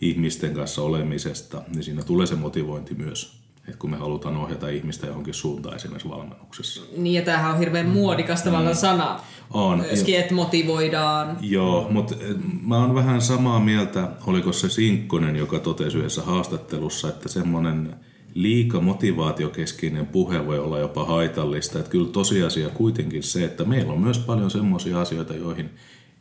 ihmisten 0.01 0.53
kanssa 0.53 0.81
olemisesta, 0.81 1.63
niin 1.73 1.83
siinä 1.83 2.03
tulee 2.03 2.27
se 2.27 2.35
motivointi 2.35 2.93
myös. 2.93 3.42
Että 3.67 3.79
kun 3.79 3.89
me 3.89 3.97
halutaan 3.97 4.37
ohjata 4.37 4.69
ihmistä 4.69 5.07
johonkin 5.07 5.33
suuntaan 5.33 5.75
esimerkiksi 5.75 6.09
valmennuksessa. 6.09 6.81
Niin, 6.97 7.13
ja 7.13 7.21
tämähän 7.21 7.51
on 7.51 7.59
hirveän 7.59 7.87
muodikas 7.87 8.41
tavallaan 8.43 8.75
sana. 8.75 9.13
Mm. 9.13 9.19
On. 9.59 9.77
Myöskin, 9.79 10.19
että 10.19 10.33
motivoidaan. 10.33 11.37
Joo, 11.41 11.87
mutta 11.89 12.15
eh, 12.19 12.35
mä 12.61 12.77
oon 12.77 12.95
vähän 12.95 13.21
samaa 13.21 13.59
mieltä, 13.59 14.09
oliko 14.27 14.53
se 14.53 14.69
Sinkkonen, 14.69 15.35
joka 15.35 15.59
totesi 15.59 15.97
yhdessä 15.97 16.21
haastattelussa, 16.21 17.09
että 17.09 17.29
semmoinen 17.29 17.95
liika 18.33 18.81
motivaatiokeskeinen 18.81 20.05
puhe 20.05 20.45
voi 20.45 20.59
olla 20.59 20.79
jopa 20.79 21.05
haitallista. 21.05 21.79
Että 21.79 21.91
kyllä 21.91 22.09
tosiasia 22.11 22.69
kuitenkin 22.69 23.23
se, 23.23 23.45
että 23.45 23.65
meillä 23.65 23.93
on 23.93 23.99
myös 23.99 24.19
paljon 24.19 24.51
semmoisia 24.51 25.01
asioita, 25.01 25.33
joihin 25.33 25.69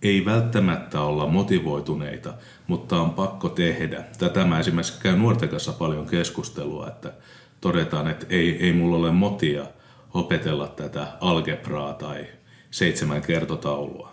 ei 0.03 0.25
välttämättä 0.25 1.01
olla 1.01 1.27
motivoituneita, 1.27 2.35
mutta 2.67 3.01
on 3.01 3.11
pakko 3.11 3.49
tehdä. 3.49 4.05
Tätä 4.19 4.45
mä 4.45 4.59
esimerkiksi 4.59 5.01
käyn 5.03 5.19
nuorten 5.19 5.49
kanssa 5.49 5.73
paljon 5.73 6.07
keskustelua, 6.07 6.89
että 6.89 7.13
todetaan, 7.61 8.11
että 8.11 8.27
ei, 8.31 8.67
ei 8.67 8.73
mulla 8.73 8.97
ole 8.97 9.11
motia 9.11 9.67
opetella 10.15 10.69
tätä 10.69 11.07
algebraa 11.21 11.95
tai 11.95 12.27
seitsemän 12.71 13.23
kertotaulua. 13.23 14.13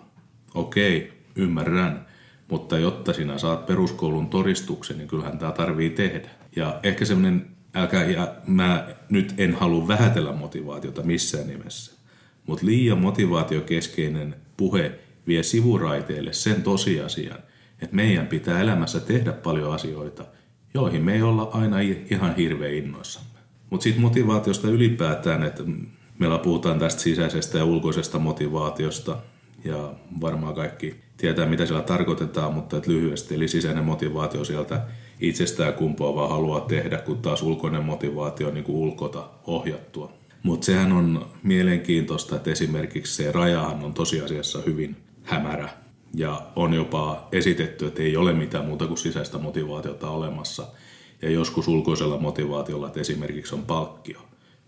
Okei, 0.54 1.14
ymmärrän, 1.36 2.06
mutta 2.50 2.78
jotta 2.78 3.14
sinä 3.14 3.38
saat 3.38 3.66
peruskoulun 3.66 4.30
todistuksen, 4.30 4.98
niin 4.98 5.08
kyllähän 5.08 5.40
tämä 5.40 5.52
tarvii 5.52 5.90
tehdä. 5.90 6.30
Ja 6.56 6.80
ehkä 6.84 7.06
semmoinen, 7.06 7.48
älkää, 7.76 8.06
ja 8.06 8.36
mä 8.48 8.88
nyt 9.10 9.34
en 9.38 9.56
halua 9.56 9.88
vähätellä 9.88 10.32
motivaatiota 10.32 11.04
missään 11.04 11.48
nimessä, 11.48 11.94
mutta 12.46 12.66
liian 12.66 12.98
motivaatiokeskeinen 12.98 14.36
puhe 14.58 15.00
vie 15.30 15.44
sivuraiteille 15.44 16.34
sen 16.34 16.64
tosiasian, 16.64 17.40
että 17.82 17.96
meidän 17.96 18.28
pitää 18.28 18.62
elämässä 18.62 19.00
tehdä 19.00 19.32
paljon 19.34 19.74
asioita, 19.74 20.26
joihin 20.74 21.04
me 21.04 21.14
ei 21.14 21.22
olla 21.22 21.50
aina 21.54 21.80
ihan 22.12 22.36
hirveän 22.36 22.74
innoissamme. 22.74 23.40
Mutta 23.70 23.84
sitten 23.84 24.02
motivaatiosta 24.02 24.68
ylipäätään, 24.68 25.44
että 25.44 25.64
meillä 26.20 26.38
puhutaan 26.38 26.80
tästä 26.80 27.02
sisäisestä 27.02 27.58
ja 27.58 27.66
ulkoisesta 27.66 28.20
motivaatiosta, 28.20 29.18
ja 29.66 29.94
varmaan 30.22 30.56
kaikki 30.56 30.96
tietää, 31.18 31.46
mitä 31.46 31.66
sillä 31.66 31.82
tarkoitetaan, 31.82 32.54
mutta 32.54 32.78
että 32.78 32.92
lyhyesti, 32.92 33.36
eli 33.36 33.48
sisäinen 33.48 33.84
motivaatio 33.84 34.46
sieltä 34.46 34.82
itsestään 35.20 35.74
kumpuavaa 35.74 36.28
haluaa 36.28 36.62
tehdä, 36.62 36.98
kun 36.98 37.22
taas 37.22 37.44
ulkoinen 37.44 37.86
motivaatio 37.86 38.48
on 38.48 38.54
niin 38.54 38.64
kuin 38.64 38.76
ulkota 38.78 39.30
ohjattua. 39.48 40.12
Mutta 40.44 40.66
sehän 40.66 40.92
on 40.92 41.26
mielenkiintoista, 41.44 42.36
että 42.36 42.52
esimerkiksi 42.52 43.16
se 43.16 43.32
rajahan 43.32 43.84
on 43.84 43.94
tosiasiassa 43.94 44.60
hyvin 44.66 44.96
hämärä. 45.30 45.70
Ja 46.16 46.42
on 46.56 46.74
jopa 46.74 47.28
esitetty, 47.32 47.88
että 47.88 48.04
ei 48.04 48.18
ole 48.18 48.34
mitään 48.34 48.66
muuta 48.66 48.88
kuin 48.88 48.98
sisäistä 48.98 49.38
motivaatiota 49.38 50.10
olemassa. 50.10 50.68
Ja 51.22 51.30
joskus 51.30 51.68
ulkoisella 51.68 52.18
motivaatiolla, 52.18 52.88
että 52.88 53.00
esimerkiksi 53.00 53.56
on 53.56 53.64
palkkio, 53.64 54.22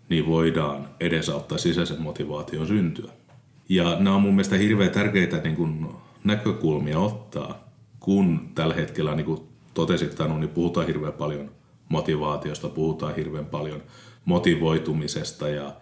niin 0.08 0.26
voidaan 0.26 0.88
edesauttaa 1.00 1.58
sisäisen 1.58 2.02
motivaation 2.02 2.66
syntyä. 2.66 3.12
Ja 3.68 3.96
nämä 3.98 4.16
on 4.16 4.22
mun 4.22 4.34
mielestä 4.34 4.56
hirveän 4.56 4.90
tärkeitä 4.90 5.36
niin 5.36 5.56
kuin 5.56 5.86
näkökulmia 6.24 6.98
ottaa, 6.98 7.68
kun 8.00 8.50
tällä 8.54 8.74
hetkellä, 8.74 9.14
niin 9.14 9.26
kuin 9.26 9.40
totesit 9.74 10.14
Tanu, 10.14 10.38
niin 10.38 10.50
puhutaan 10.50 10.86
hirveän 10.86 11.12
paljon 11.12 11.50
motivaatiosta, 11.88 12.68
puhutaan 12.68 13.16
hirveän 13.16 13.46
paljon 13.46 13.82
motivoitumisesta 14.24 15.48
ja 15.48 15.72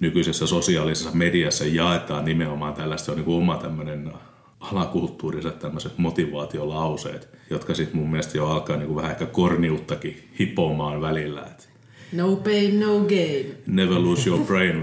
nykyisessä 0.00 0.46
sosiaalisessa 0.46 1.10
mediassa 1.12 1.64
jaetaan 1.64 2.24
nimenomaan 2.24 2.74
tällaista, 2.74 3.04
se 3.04 3.10
on 3.10 3.16
niin 3.16 3.24
kuin 3.24 3.38
oma 3.38 3.56
tämmöinen 3.56 4.12
alakulttuuriset 4.60 5.58
tämmöiset 5.58 5.98
motivaatiolauseet, 5.98 7.28
jotka 7.50 7.74
sitten 7.74 7.96
mun 7.96 8.10
mielestä 8.10 8.38
jo 8.38 8.46
alkaa 8.46 8.76
niin 8.76 8.86
kuin 8.86 8.96
vähän 8.96 9.10
ehkä 9.10 9.26
korniuttakin 9.26 10.28
hipomaan 10.38 11.00
välillä. 11.00 11.42
Et 11.42 11.68
No 12.12 12.36
pain, 12.36 12.80
no 12.80 13.00
gain. 13.00 13.56
never 13.66 13.98
lose 13.98 14.28
your 14.28 14.44
brain. 14.46 14.82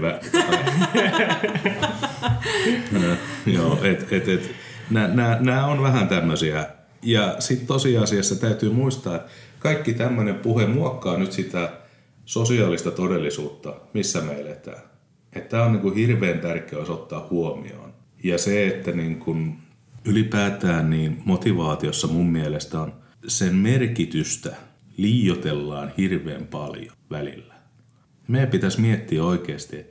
Joo, 3.56 3.78
et, 3.82 4.12
et, 4.12 4.28
et, 4.28 4.50
nämä 5.40 5.66
on 5.66 5.82
vähän 5.82 6.08
tämmöisiä. 6.08 6.66
Ja 7.02 7.36
sitten 7.38 7.66
tosiasiassa 7.66 8.36
täytyy 8.36 8.70
muistaa, 8.70 9.16
että 9.16 9.28
kaikki 9.58 9.92
tämmöinen 9.92 10.34
puhe 10.34 10.66
muokkaa 10.66 11.16
nyt 11.16 11.32
sitä 11.32 11.72
sosiaalista 12.24 12.90
todellisuutta, 12.90 13.74
missä 13.92 14.20
me 14.20 14.40
eletään. 14.40 14.82
Että 15.36 15.48
tämä 15.48 15.62
on 15.62 15.72
niin 15.72 15.82
kuin 15.82 15.94
hirveän 15.94 16.38
tärkeä 16.38 16.78
ottaa 16.78 17.26
huomioon. 17.30 17.94
Ja 18.24 18.38
se, 18.38 18.66
että 18.66 18.92
niin 18.92 19.18
kuin 19.18 19.58
ylipäätään 20.04 20.90
niin 20.90 21.22
motivaatiossa 21.24 22.06
mun 22.06 22.26
mielestä 22.26 22.80
on 22.80 22.92
sen 23.26 23.54
merkitystä 23.54 24.56
liiotellaan 24.96 25.92
hirveän 25.98 26.46
paljon 26.46 26.96
välillä. 27.10 27.54
Meidän 28.28 28.50
pitäisi 28.50 28.80
miettiä 28.80 29.24
oikeasti. 29.24 29.86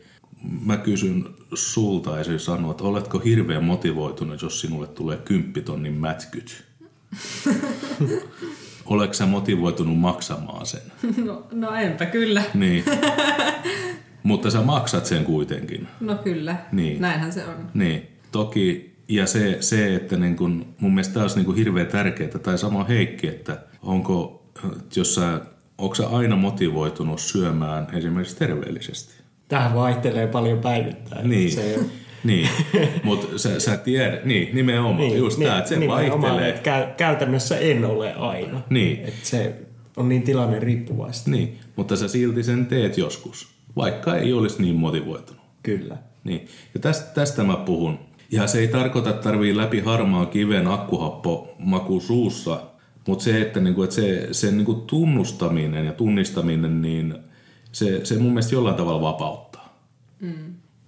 Mä 0.65 0.77
kysyn 0.77 1.25
sulta 1.53 2.17
ja 2.17 2.39
sanoa, 2.39 2.71
että 2.71 2.84
oletko 2.84 3.19
hirveän 3.19 3.63
motivoitunut, 3.63 4.41
jos 4.41 4.62
sinulle 4.62 4.88
tulee 4.88 5.17
kymppitonnin 5.17 5.93
mätkyt? 5.93 6.63
Oletko 8.86 9.13
sä 9.13 9.25
motivoitunut 9.25 9.99
maksamaan 9.99 10.65
sen? 10.65 10.81
No, 11.25 11.47
no 11.51 11.75
enpä 11.75 12.05
kyllä. 12.05 12.43
Niin. 12.53 12.84
Mutta 14.25 14.51
sä 14.51 14.61
maksat 14.61 15.05
sen 15.05 15.25
kuitenkin. 15.25 15.88
No 15.99 16.15
kyllä, 16.15 16.55
Niin. 16.71 17.01
näinhän 17.01 17.33
se 17.33 17.45
on. 17.45 17.55
Niin, 17.73 18.07
toki. 18.31 18.95
Ja 19.07 19.27
se, 19.27 19.57
se 19.59 19.95
että 19.95 20.17
niin 20.17 20.35
kun, 20.35 20.65
mun 20.79 20.93
mielestä 20.93 21.13
tämä 21.13 21.23
olisi 21.23 21.35
niin 21.35 21.45
kun 21.45 21.55
hirveän 21.55 21.88
tärkeää, 21.88 22.29
tai 22.29 22.57
sama 22.57 22.83
Heikki, 22.83 23.27
että 23.27 23.57
onko, 23.81 24.43
jos 24.95 25.15
sä, 25.15 25.41
onko 25.77 25.95
sä 25.95 26.07
aina 26.07 26.35
motivoitunut 26.35 27.19
syömään 27.19 27.88
esimerkiksi 27.93 28.38
terveellisesti? 28.38 29.13
Tähän 29.47 29.75
vaihtelee 29.75 30.27
paljon 30.27 30.59
päivittäin. 30.59 31.29
Niin, 31.29 31.51
Se, 31.51 31.79
niin. 32.23 32.49
mutta 33.03 33.38
sä, 33.38 33.59
sä 33.59 33.77
tiedät, 33.77 34.25
niin 34.25 34.55
nimenomaan, 34.55 34.97
niin, 34.97 35.17
just 35.17 35.38
niin, 35.38 35.47
tämä, 35.47 35.57
että 35.57 35.69
se 35.69 35.75
nimenomaan, 35.79 36.21
vaihtelee. 36.21 36.49
että 36.49 36.61
käy, 36.61 36.85
käytännössä 36.97 37.57
en 37.57 37.85
ole 37.85 38.13
aina. 38.13 38.61
Niin. 38.69 38.99
Että 39.05 39.19
se 39.27 39.55
on 39.97 40.09
niin 40.09 40.23
tilanne 40.23 40.59
riippuvaista. 40.59 41.31
Niin, 41.31 41.57
mutta 41.75 41.95
sä 41.95 42.07
silti 42.07 42.43
sen 42.43 42.65
teet 42.65 42.97
joskus, 42.97 43.55
vaikka 43.75 44.15
ei 44.15 44.33
olisi 44.33 44.61
niin 44.61 44.75
motivoitunut. 44.75 45.41
Kyllä. 45.63 45.97
Niin. 46.23 46.47
Ja 46.73 46.79
tästä, 46.79 47.13
tästä 47.13 47.43
mä 47.43 47.55
puhun. 47.55 47.99
Ja 48.31 48.47
se 48.47 48.59
ei 48.59 48.67
tarkoita, 48.67 49.09
että 49.09 49.21
tarvii 49.21 49.57
läpi 49.57 49.79
harmaan 49.79 50.27
kiven 50.27 50.67
akkuhappo 50.67 51.55
maku 51.59 51.99
suussa, 51.99 52.61
mutta 53.07 53.23
se, 53.23 53.41
että, 53.41 53.59
niinku, 53.59 53.83
että 53.83 53.95
se, 53.95 54.27
sen 54.31 54.57
niinku 54.57 54.73
tunnustaminen 54.73 55.85
ja 55.85 55.93
tunnistaminen, 55.93 56.81
niin 56.81 57.15
se, 57.71 58.05
se 58.05 58.17
mun 58.17 58.31
mielestä 58.31 58.55
jollain 58.55 58.75
tavalla 58.75 59.01
vapauttaa. 59.01 59.79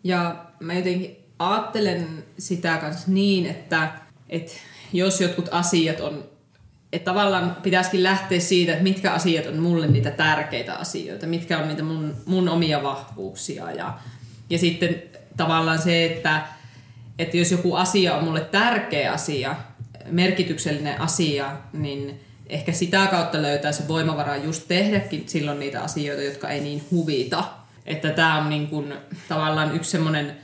Ja 0.04 0.46
mä 0.60 0.74
jotenkin 0.74 1.18
ajattelen 1.40 2.08
sitä 2.38 2.78
kanssa 2.78 3.12
niin, 3.12 3.46
että, 3.46 3.92
että 4.30 4.52
jos 4.94 5.22
jotkut 5.22 5.50
asiat 5.52 6.00
on, 6.00 6.24
että 6.94 7.06
tavallaan 7.06 7.58
pitäisikin 7.64 8.04
lähteä 8.04 8.40
siitä, 8.40 8.72
että 8.72 8.84
mitkä 8.84 9.12
asiat 9.12 9.46
on 9.46 9.60
mulle 9.60 9.88
niitä 9.88 10.12
tärkeitä 10.12 10.76
asioita, 10.76 11.28
mitkä 11.28 11.58
on 11.58 11.68
niitä 11.68 11.84
mun, 11.84 12.16
mun 12.26 12.50
omia 12.50 12.84
vahvuuksia 12.84 13.72
ja, 13.72 14.00
ja 14.50 14.58
sitten 14.58 15.04
tavallaan 15.38 15.82
se, 15.82 16.06
että, 16.06 16.42
että 17.20 17.38
jos 17.38 17.52
joku 17.52 17.76
asia 17.76 18.16
on 18.16 18.24
mulle 18.24 18.42
tärkeä 18.42 19.12
asia, 19.12 19.56
merkityksellinen 20.12 21.02
asia, 21.02 21.52
niin 21.74 22.20
ehkä 22.50 22.72
sitä 22.72 23.08
kautta 23.08 23.42
löytää 23.42 23.72
se 23.72 23.88
voimavara 23.88 24.36
just 24.36 24.68
tehdäkin 24.68 25.24
silloin 25.28 25.60
niitä 25.60 25.82
asioita, 25.82 26.24
jotka 26.24 26.50
ei 26.50 26.62
niin 26.62 26.84
huvita. 26.92 27.44
Että 27.86 28.10
tämä 28.10 28.42
on 28.42 28.50
niin 28.50 28.68
kuin, 28.68 28.94
tavallaan 29.28 29.76
yksi 29.76 29.92
semmoinen, 29.92 30.38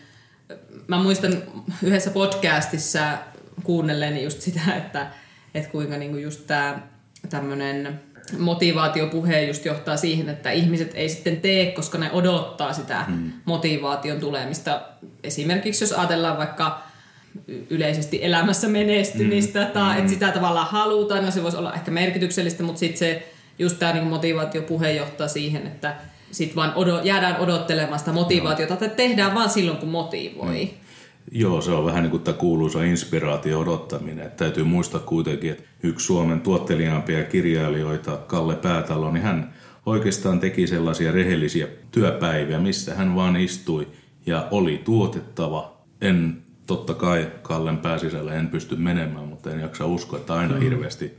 mä 0.88 0.97
muistan 0.97 1.43
yhdessä 1.84 2.10
podcastissa 2.10 3.17
kuunnelleeni 3.63 4.23
just 4.23 4.41
sitä, 4.41 4.75
että, 4.77 5.08
että 5.54 5.70
kuinka 5.70 5.98
niin 5.98 6.12
kuin 6.12 6.24
just 6.24 6.48
tämä 6.48 6.80
tämmöinen 7.30 8.00
motivaatiopuhe 8.39 9.42
just 9.42 9.66
johtaa 9.66 9.98
siihen, 9.98 10.30
että 10.30 10.52
ihmiset 10.52 10.92
ei 10.96 11.10
sitten 11.10 11.42
tee, 11.42 11.72
koska 11.72 11.98
ne 11.98 12.12
odottaa 12.12 12.74
sitä 12.74 13.06
mm. 13.08 13.32
motivaation 13.46 14.20
tulemista. 14.20 14.82
Esimerkiksi 15.24 15.84
jos 15.84 15.92
ajatellaan 15.92 16.38
vaikka 16.38 16.84
yleisesti 17.70 18.20
elämässä 18.22 18.68
menestymistä 18.68 19.66
mm. 19.66 19.72
tai 19.72 20.00
että 20.00 20.12
sitä 20.12 20.32
tavallaan 20.32 20.68
halutaan, 20.68 21.26
ja 21.26 21.32
se 21.32 21.44
voisi 21.44 21.58
olla 21.58 21.74
ehkä 21.74 21.92
merkityksellistä, 21.92 22.63
mutta 22.63 22.80
sitten 22.80 22.98
se 22.98 23.34
just 23.60 23.80
tämä 23.80 23.94
niin 23.94 24.08
motivaatiopuhe 24.08 24.92
johtaa 24.92 25.28
siihen, 25.28 25.68
että 25.68 25.96
sitten 26.32 26.56
vaan 26.56 26.74
odot, 26.76 27.06
jäädään 27.06 27.39
odottelemaan 27.39 28.00
sitä 28.00 28.12
motivaatiota, 28.12 28.74
että 28.74 28.89
tehdään 28.89 29.36
vaan 29.36 29.50
silloin, 29.50 29.78
kun 29.78 29.89
motivoi. 29.89 30.66
Mm. 30.66 30.83
Joo, 31.32 31.62
se 31.62 31.72
on 31.72 31.86
vähän 31.86 32.04
niin 32.04 32.12
kuin 32.12 32.24
tämä 32.24 32.38
kuuluisa 32.38 32.84
inspiraatio 32.84 33.60
odottaminen. 33.60 34.26
Että 34.26 34.38
täytyy 34.38 34.64
muistaa 34.64 35.00
kuitenkin, 35.00 35.52
että 35.52 35.64
yksi 35.84 36.06
Suomen 36.06 36.42
tuotteliaampia 36.42 37.24
kirjailijoita, 37.24 38.18
Kalle 38.18 38.56
Päätalo, 38.56 39.12
niin 39.12 39.24
hän 39.24 39.54
oikeastaan 39.86 40.40
teki 40.40 40.68
sellaisia 40.68 41.12
rehellisiä 41.12 41.68
työpäiviä, 41.92 42.60
missä 42.60 42.96
hän 42.96 43.16
vaan 43.16 43.36
istui 43.36 43.88
ja 44.26 44.48
oli 44.52 44.82
tuotettava. 44.86 45.78
En 46.02 46.44
totta 46.66 46.94
kai 46.94 47.32
Kallen 47.42 47.78
pääsisälle 47.78 48.38
en 48.38 48.48
pysty 48.48 48.76
menemään, 48.76 49.28
mutta 49.28 49.52
en 49.52 49.60
jaksa 49.60 49.86
uskoa, 49.86 50.20
että 50.20 50.34
aina 50.34 50.56
mm. 50.56 50.62
hirveästi 50.62 51.18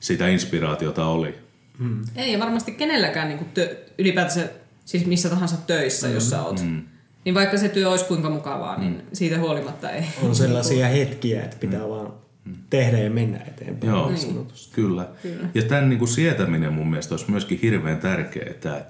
sitä 0.00 0.28
inspiraatiota 0.28 1.06
oli. 1.06 1.34
Mm. 1.78 2.02
Ei, 2.16 2.38
varmasti 2.38 2.72
kenelläkään 2.72 3.28
niin 3.28 3.38
kuin 3.38 3.50
työ, 3.50 3.84
ylipäätänsä, 3.98 4.48
siis 4.84 5.06
missä 5.06 5.28
tahansa 5.28 5.56
töissä, 5.56 6.08
mm. 6.08 6.14
jos 6.14 6.30
sä 6.30 6.42
oot. 6.42 6.62
Mm. 6.62 6.82
Niin 7.24 7.34
vaikka 7.34 7.56
se 7.56 7.68
työ 7.68 7.90
olisi 7.90 8.04
kuinka 8.04 8.30
mukavaa, 8.30 8.78
niin 8.78 8.92
mm. 8.92 9.00
siitä 9.12 9.38
huolimatta 9.38 9.90
ei. 9.90 10.04
On 10.22 10.34
sellaisia 10.34 10.88
hetkiä, 10.88 11.42
että 11.42 11.56
pitää 11.60 11.80
mm. 11.80 11.88
vaan 11.88 12.12
tehdä 12.70 12.98
ja 12.98 13.10
mennä 13.10 13.38
eteenpäin. 13.38 13.92
Joo, 13.92 14.10
niin. 14.10 14.46
kyllä. 14.72 15.08
kyllä. 15.22 15.48
Ja 15.54 15.62
tämän 15.62 15.88
niin 15.88 15.98
kuin 15.98 16.08
sietäminen 16.08 16.72
mun 16.72 16.90
mielestä 16.90 17.14
olisi 17.14 17.30
myöskin 17.30 17.58
hirveän 17.62 17.98
tärkeää, 17.98 18.50
että 18.50 18.84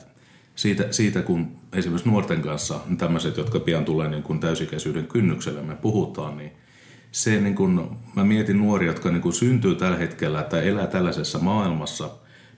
siitä, 0.55 0.85
siitä 0.91 1.23
kun 1.23 1.53
esimerkiksi 1.73 2.09
nuorten 2.09 2.43
kanssa, 2.43 2.81
tämmöiset, 2.99 3.37
jotka 3.37 3.61
pian 3.61 3.85
tulee 3.85 4.09
niin 4.09 4.23
kuin 4.23 4.41
täysikäisyyden 4.41 5.07
kynnykselle, 5.07 5.63
me 5.63 5.77
puhutaan, 5.77 6.37
niin 6.37 6.53
se 7.13 7.41
niin 7.41 7.55
kuin, 7.55 7.81
mä 8.17 8.25
mietin 8.25 8.59
nuoria, 8.59 8.87
jotka 8.87 9.11
niin 9.11 9.23
kuin 9.23 9.33
syntyy 9.33 9.75
tällä 9.75 9.97
hetkellä 9.97 10.43
tai 10.43 10.69
elää 10.69 10.87
tällaisessa 10.87 11.39
maailmassa, 11.39 12.11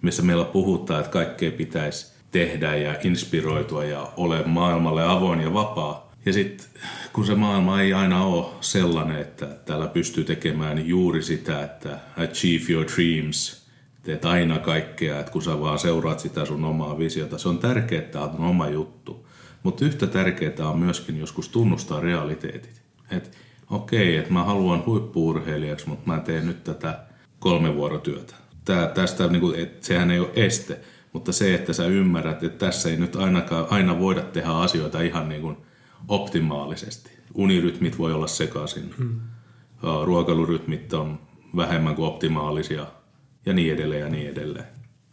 missä 0.03 0.23
meillä 0.23 0.45
puhutaan, 0.45 1.01
että 1.01 1.13
kaikkea 1.13 1.51
pitäisi 1.51 2.12
tehdä 2.33 2.77
ja 2.77 2.95
inspiroitua 3.05 3.85
ja 3.85 4.13
ole 4.17 4.43
maailmalle 4.47 5.05
avoin 5.05 5.41
ja 5.41 5.55
vapaa. 5.55 6.13
Ja 6.27 6.33
sitten 6.33 6.67
kun 7.13 7.27
se 7.27 7.35
maailma 7.35 7.81
ei 7.81 7.93
aina 7.93 8.25
ole 8.25 8.47
sellainen, 8.61 9.19
että 9.19 9.47
täällä 9.47 9.87
pystyy 9.87 10.25
tekemään 10.25 10.87
juuri 10.87 11.23
sitä, 11.23 11.65
että 11.65 11.99
achieve 12.17 12.65
your 12.73 12.87
dreams, 12.97 13.67
teet 14.03 14.25
aina 14.25 14.59
kaikkea, 14.59 15.21
että 15.21 15.33
kun 15.33 15.43
sä 15.43 15.61
vaan 15.61 15.79
seuraat 15.79 16.21
sitä 16.21 16.45
sun 16.45 16.65
omaa 16.65 16.99
visiota. 16.99 17.39
Se 17.39 17.49
on 17.49 17.59
tärkeää, 17.59 18.03
että 18.03 18.21
on 18.21 18.45
oma 18.45 18.69
juttu. 18.69 19.27
Mutta 19.63 19.85
yhtä 19.85 20.07
tärkeää 20.07 20.69
on 20.69 20.79
myöskin 20.79 21.19
joskus 21.19 21.49
tunnustaa 21.49 22.01
realiteetit. 22.01 22.83
Että 23.11 23.31
okei, 23.71 24.17
että 24.17 24.33
mä 24.33 24.45
haluan 24.45 24.87
huippuurheilijaksi, 24.87 25.89
mutta 25.89 26.11
mä 26.11 26.21
teen 26.21 26.47
nyt 26.47 26.65
tätä 26.65 26.99
kolme 27.39 27.75
vuorotyötä. 27.75 28.35
Tää, 28.65 28.87
tästä, 28.87 29.27
niin 29.27 29.41
kuin, 29.41 29.61
että 29.61 29.87
sehän 29.87 30.11
ei 30.11 30.21
ole 30.21 30.31
este, 30.35 30.81
mutta 31.13 31.33
se, 31.33 31.55
että 31.55 31.73
sä 31.73 31.87
ymmärrät, 31.87 32.43
että 32.43 32.67
tässä 32.67 32.89
ei 32.89 32.97
nyt 32.97 33.17
ainakaan, 33.17 33.67
aina 33.71 33.99
voida 33.99 34.23
tehdä 34.23 34.51
asioita 34.51 35.01
ihan 35.01 35.29
niin 35.29 35.41
kuin 35.41 35.57
optimaalisesti. 36.09 37.11
Unirytmit 37.35 37.99
voi 37.99 38.13
olla 38.13 38.27
sekaisin, 38.27 38.95
hmm. 38.99 39.21
ruokailurytmit 40.05 40.93
on 40.93 41.19
vähemmän 41.57 41.95
kuin 41.95 42.09
optimaalisia 42.09 42.87
ja 43.47 43.53
niin 43.53 43.75
edelleen 43.75 44.01
ja 44.01 44.09
niin 44.09 44.29
edelleen. 44.29 44.67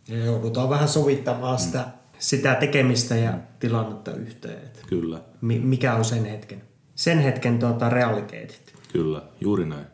Ja 0.07 0.25
joudutaan 0.25 0.69
vähän 0.69 0.87
sovittamaan 0.87 1.59
sitä, 1.59 1.81
hmm. 1.81 1.91
sitä 2.19 2.55
tekemistä 2.55 3.15
ja 3.15 3.33
tilannetta 3.59 4.13
yhteen. 4.13 4.69
Kyllä. 4.87 5.21
Mikä 5.41 5.95
on 5.95 6.05
sen 6.05 6.25
hetken, 6.25 6.61
sen 6.95 7.19
hetken 7.19 7.59
tuota, 7.59 7.89
realiteetit. 7.89 8.73
Kyllä, 8.93 9.21
juuri 9.41 9.65
näin. 9.65 9.85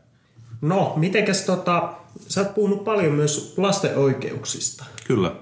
No, 0.61 0.93
mitenkäs 0.95 1.41
tota, 1.41 1.93
sä 2.27 2.41
oot 2.41 2.55
puhunut 2.55 2.83
paljon 2.83 3.13
myös 3.13 3.53
lasten 3.57 3.97
oikeuksista. 3.97 4.85
Kyllä. 5.07 5.35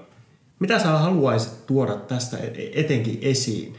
Mitä 0.58 0.78
sä 0.78 0.88
haluaisit 0.88 1.66
tuoda 1.66 1.96
tästä 1.96 2.36
e- 2.36 2.70
etenkin 2.80 3.18
esiin? 3.22 3.76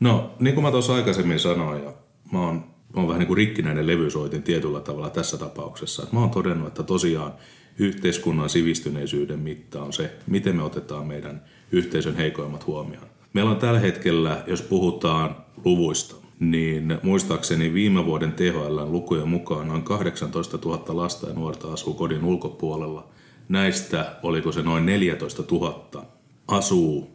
No, 0.00 0.34
niin 0.40 0.54
kuin 0.54 0.64
mä 0.64 0.70
tuossa 0.70 0.94
aikaisemmin 0.94 1.40
sanoin, 1.40 1.84
ja 1.84 1.92
mä 2.32 2.40
oon, 2.40 2.56
mä 2.94 3.00
oon 3.00 3.08
vähän 3.08 3.18
niin 3.18 3.26
kuin 3.26 3.36
rikkinäinen 3.36 3.86
levysoitin 3.86 4.42
tietyllä 4.42 4.80
tavalla 4.80 5.10
tässä 5.10 5.38
tapauksessa. 5.38 6.06
Mä 6.12 6.20
oon 6.20 6.30
todennut, 6.30 6.68
että 6.68 6.82
tosiaan 6.82 7.32
yhteiskunnan 7.78 8.50
sivistyneisyyden 8.50 9.38
mitta 9.38 9.82
on 9.82 9.92
se, 9.92 10.12
miten 10.26 10.56
me 10.56 10.62
otetaan 10.62 11.06
meidän 11.06 11.42
yhteisön 11.72 12.16
heikoimmat 12.16 12.66
huomioon. 12.66 13.06
Meillä 13.32 13.50
on 13.50 13.56
tällä 13.56 13.80
hetkellä, 13.80 14.44
jos 14.46 14.62
puhutaan 14.62 15.36
luvuista, 15.64 16.16
niin 16.40 16.98
muistaakseni 17.02 17.74
viime 17.74 18.04
vuoden 18.04 18.32
THL 18.32 18.80
lukujen 18.84 19.28
mukaan 19.28 19.68
noin 19.68 19.82
18 19.82 20.58
000 20.64 20.84
lasta 20.88 21.28
ja 21.28 21.34
nuorta 21.34 21.72
asuu 21.72 21.94
kodin 21.94 22.24
ulkopuolella. 22.24 23.08
Näistä, 23.48 24.16
oliko 24.22 24.52
se 24.52 24.62
noin 24.62 24.86
14 24.86 25.42
000, 25.50 26.15
asuu 26.48 27.10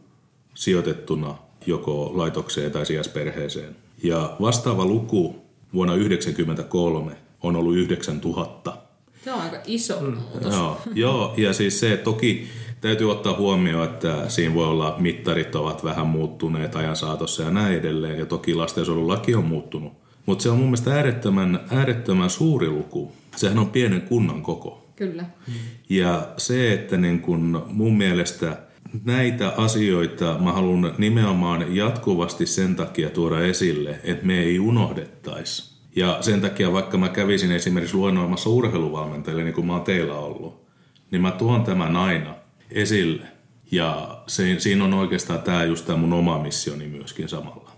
sijoitettuna 0.54 1.38
joko 1.66 2.10
laitokseen 2.14 2.72
tai 2.72 2.86
sijaisperheeseen. 2.86 3.76
Ja 4.02 4.36
vastaava 4.40 4.84
luku 4.84 5.36
vuonna 5.74 5.94
1993 5.94 7.16
on 7.42 7.56
ollut 7.56 7.76
9000. 7.76 8.76
Se 9.24 9.32
on 9.32 9.40
aika 9.40 9.60
iso 9.66 10.00
mm. 10.00 10.16
muutos. 10.16 10.54
Joo, 10.54 10.80
joo, 10.94 11.34
ja 11.36 11.52
siis 11.52 11.80
se, 11.80 11.92
että 11.92 12.04
toki 12.04 12.46
täytyy 12.80 13.10
ottaa 13.10 13.36
huomioon, 13.36 13.84
että 13.84 14.28
siinä 14.28 14.54
voi 14.54 14.66
olla 14.66 14.96
mittarit 14.98 15.54
ovat 15.54 15.84
vähän 15.84 16.06
muuttuneet 16.06 16.76
ajan 16.76 16.96
saatossa 16.96 17.42
ja 17.42 17.50
näin 17.50 17.76
edelleen. 17.76 18.18
Ja 18.18 18.26
toki 18.26 18.54
lastensuojelulaki 18.54 19.34
on 19.34 19.44
muuttunut. 19.44 19.92
Mutta 20.26 20.42
se 20.42 20.50
on 20.50 20.56
mun 20.56 20.66
mielestä 20.66 20.94
äärettömän, 20.94 21.60
äärettömän 21.70 22.30
suuri 22.30 22.68
luku. 22.68 23.12
Sehän 23.36 23.58
on 23.58 23.70
pienen 23.70 24.02
kunnan 24.02 24.42
koko. 24.42 24.86
Kyllä. 24.96 25.24
Ja 25.88 26.28
se, 26.36 26.72
että 26.72 26.96
niin 26.96 27.20
kun 27.20 27.64
mun 27.66 27.96
mielestä 27.96 28.56
näitä 29.04 29.52
asioita 29.56 30.36
mä 30.40 30.52
haluan 30.52 30.94
nimenomaan 30.98 31.76
jatkuvasti 31.76 32.46
sen 32.46 32.76
takia 32.76 33.10
tuoda 33.10 33.40
esille, 33.40 34.00
että 34.04 34.26
me 34.26 34.38
ei 34.38 34.58
unohdettaisi. 34.58 35.72
Ja 35.96 36.18
sen 36.20 36.40
takia 36.40 36.72
vaikka 36.72 36.98
mä 36.98 37.08
kävisin 37.08 37.52
esimerkiksi 37.52 37.96
luennoimassa 37.96 38.50
urheiluvalmentajille, 38.50 39.44
niin 39.44 39.54
kuin 39.54 39.66
mä 39.66 39.72
oon 39.72 39.82
teillä 39.82 40.14
ollut, 40.14 40.66
niin 41.10 41.22
mä 41.22 41.30
tuon 41.30 41.64
tämän 41.64 41.96
aina 41.96 42.34
esille. 42.70 43.26
Ja 43.72 44.22
se, 44.26 44.58
siinä 44.58 44.84
on 44.84 44.94
oikeastaan 44.94 45.42
tämä 45.42 45.64
just 45.64 45.86
tämä 45.86 45.98
mun 45.98 46.12
oma 46.12 46.38
missioni 46.38 46.88
myöskin 46.88 47.28
samalla. 47.28 47.70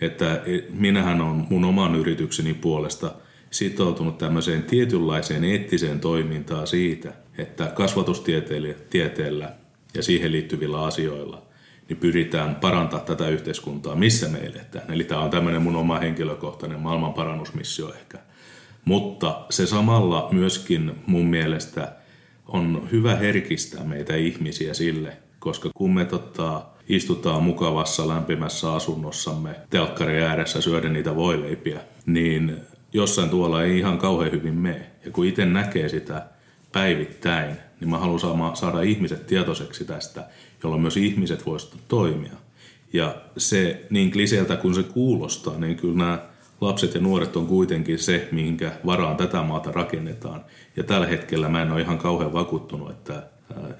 Että 0.00 0.42
minähän 0.70 1.20
on 1.20 1.46
mun 1.50 1.64
oman 1.64 1.94
yritykseni 1.94 2.54
puolesta 2.54 3.12
sitoutunut 3.50 4.18
tämmöiseen 4.18 4.62
tietynlaiseen 4.62 5.44
eettiseen 5.44 6.00
toimintaan 6.00 6.66
siitä, 6.66 7.12
että 7.38 7.66
kasvatustieteellä 7.66 9.59
ja 9.94 10.02
siihen 10.02 10.32
liittyvillä 10.32 10.84
asioilla 10.84 11.42
niin 11.88 11.96
pyritään 11.96 12.54
parantaa 12.54 13.00
tätä 13.00 13.28
yhteiskuntaa, 13.28 13.94
missä 13.94 14.28
me 14.28 14.38
eletään. 14.38 14.90
Eli 14.92 15.04
tämä 15.04 15.20
on 15.20 15.30
tämmöinen 15.30 15.62
mun 15.62 15.76
oma 15.76 15.98
henkilökohtainen 15.98 16.80
maailmanparannusmissio 16.80 17.94
ehkä. 17.94 18.18
Mutta 18.84 19.46
se 19.50 19.66
samalla 19.66 20.28
myöskin 20.32 20.92
mun 21.06 21.26
mielestä 21.26 21.92
on 22.48 22.88
hyvä 22.92 23.16
herkistää 23.16 23.84
meitä 23.84 24.16
ihmisiä 24.16 24.74
sille, 24.74 25.16
koska 25.38 25.70
kun 25.74 25.94
me 25.94 26.04
totta, 26.04 26.62
istutaan 26.88 27.42
mukavassa 27.42 28.08
lämpimässä 28.08 28.72
asunnossamme 28.72 29.56
telkkari 29.70 30.22
ääressä 30.22 30.60
syöden 30.60 30.92
niitä 30.92 31.16
voileipiä, 31.16 31.80
niin 32.06 32.56
jossain 32.92 33.30
tuolla 33.30 33.62
ei 33.62 33.78
ihan 33.78 33.98
kauhean 33.98 34.32
hyvin 34.32 34.54
mene. 34.54 34.90
Ja 35.04 35.10
kun 35.10 35.26
itse 35.26 35.46
näkee 35.46 35.88
sitä 35.88 36.26
päivittäin, 36.72 37.56
niin 37.80 37.90
mä 37.90 37.98
haluan 37.98 38.56
saada 38.56 38.80
ihmiset 38.80 39.26
tietoiseksi 39.26 39.84
tästä, 39.84 40.26
jolloin 40.62 40.82
myös 40.82 40.96
ihmiset 40.96 41.46
voisivat 41.46 41.88
toimia. 41.88 42.32
Ja 42.92 43.14
se 43.36 43.86
niin 43.90 44.10
kliseeltä 44.10 44.56
kuin 44.56 44.74
se 44.74 44.82
kuulostaa, 44.82 45.58
niin 45.58 45.76
kyllä 45.76 45.98
nämä 45.98 46.18
lapset 46.60 46.94
ja 46.94 47.00
nuoret 47.00 47.36
on 47.36 47.46
kuitenkin 47.46 47.98
se, 47.98 48.28
minkä 48.32 48.72
varaan 48.86 49.16
tätä 49.16 49.42
maata 49.42 49.72
rakennetaan. 49.72 50.44
Ja 50.76 50.84
tällä 50.84 51.06
hetkellä 51.06 51.48
mä 51.48 51.62
en 51.62 51.72
ole 51.72 51.80
ihan 51.80 51.98
kauhean 51.98 52.32
vakuuttunut, 52.32 52.90
että, 52.90 53.22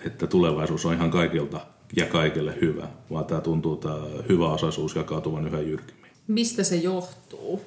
että 0.07 0.27
tulevaisuus 0.27 0.87
on 0.87 0.95
ihan 0.95 1.11
kaikilta 1.11 1.61
ja 1.97 2.07
kaikille 2.07 2.55
hyvä, 2.61 2.89
vaan 3.11 3.25
tämä 3.25 3.41
tuntuu 3.41 3.77
tämä 3.77 3.97
hyvä 4.29 4.49
osaisuus 4.49 4.95
jakautuvan 4.95 5.47
yhä 5.47 5.61
jyrkemmin. 5.61 6.11
Mistä 6.29 6.65
se 6.65 6.77
johtuu? 6.77 7.63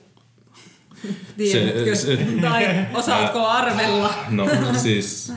Tiedätkö? 1.37 1.95
Se, 1.95 2.15
se, 2.15 2.27
tai 2.41 2.85
osaatko 2.93 3.47
arvella? 3.61 4.13
No 4.29 4.47
siis 4.77 5.33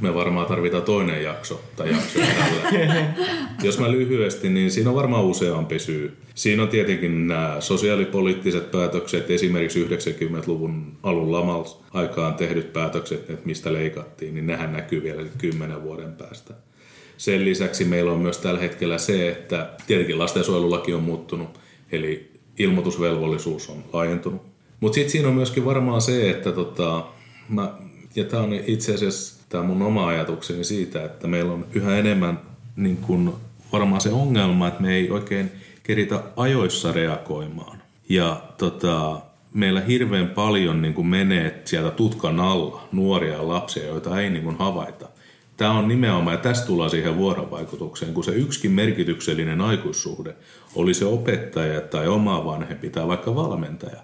me 0.00 0.14
varmaan 0.14 0.46
tarvitaan 0.46 0.82
toinen 0.82 1.22
jakso 1.22 1.62
tai 1.76 1.90
jakso 1.90 2.18
tällä. 2.18 3.06
Jos 3.62 3.78
mä 3.78 3.90
lyhyesti, 3.90 4.48
niin 4.48 4.70
siinä 4.70 4.90
on 4.90 4.96
varmaan 4.96 5.24
useampi 5.24 5.78
syy. 5.78 6.16
Siinä 6.34 6.62
on 6.62 6.68
tietenkin 6.68 7.28
nämä 7.28 7.56
sosiaalipoliittiset 7.60 8.70
päätökset, 8.70 9.30
esimerkiksi 9.30 9.84
90-luvun 9.84 10.92
alun 11.02 11.32
lamalla 11.32 11.76
aikaan 11.92 12.34
tehdyt 12.34 12.72
päätökset, 12.72 13.30
että 13.30 13.46
mistä 13.46 13.72
leikattiin, 13.72 14.34
niin 14.34 14.46
nehän 14.46 14.72
näkyy 14.72 15.02
vielä 15.02 15.22
kymmenen 15.38 15.82
vuoden 15.82 16.12
päästä. 16.12 16.54
Sen 17.16 17.44
lisäksi 17.44 17.84
meillä 17.84 18.12
on 18.12 18.18
myös 18.18 18.38
tällä 18.38 18.60
hetkellä 18.60 18.98
se, 18.98 19.28
että 19.28 19.70
tietenkin 19.86 20.18
lastensuojelulaki 20.18 20.94
on 20.94 21.02
muuttunut, 21.02 21.60
eli 21.92 22.30
ilmoitusvelvollisuus 22.58 23.70
on 23.70 23.84
laajentunut. 23.92 24.42
Mutta 24.80 24.94
sitten 24.94 25.10
siinä 25.10 25.28
on 25.28 25.34
myöskin 25.34 25.64
varmaan 25.64 26.02
se, 26.02 26.30
että 26.30 26.52
tota, 26.52 27.06
mä, 27.48 27.72
ja 28.16 28.24
tämä 28.24 28.42
on 28.42 28.52
itse 28.66 28.94
asiassa 28.94 29.33
tämä 29.54 29.66
mun 29.66 29.82
oma 29.82 30.06
ajatukseni 30.06 30.64
siitä, 30.64 31.04
että 31.04 31.26
meillä 31.26 31.52
on 31.52 31.66
yhä 31.72 31.96
enemmän 31.98 32.40
niin 32.76 32.96
kun, 32.96 33.36
varmaan 33.72 34.00
se 34.00 34.10
ongelma, 34.10 34.68
että 34.68 34.82
me 34.82 34.94
ei 34.94 35.10
oikein 35.10 35.52
keritä 35.82 36.22
ajoissa 36.36 36.92
reagoimaan. 36.92 37.82
Ja 38.08 38.42
tota, 38.58 39.20
meillä 39.52 39.80
hirveän 39.80 40.28
paljon 40.28 40.82
niin 40.82 40.94
kuin 40.94 41.06
menee 41.06 41.62
sieltä 41.64 41.90
tutkan 41.90 42.40
alla 42.40 42.88
nuoria 42.92 43.48
lapsia, 43.48 43.86
joita 43.86 44.20
ei 44.20 44.30
niin 44.30 44.44
kuin 44.44 44.58
havaita. 44.58 45.08
Tämä 45.56 45.72
on 45.72 45.88
nimenomaan, 45.88 46.36
ja 46.36 46.42
tästä 46.42 46.66
tullaan 46.66 46.90
siihen 46.90 47.16
vuorovaikutukseen, 47.16 48.14
kun 48.14 48.24
se 48.24 48.32
yksikin 48.32 48.70
merkityksellinen 48.70 49.60
aikuissuhde 49.60 50.34
oli 50.74 50.94
se 50.94 51.04
opettaja 51.04 51.80
tai 51.80 52.08
oma 52.08 52.44
vanhempi 52.44 52.90
tai 52.90 53.08
vaikka 53.08 53.34
valmentaja, 53.34 54.00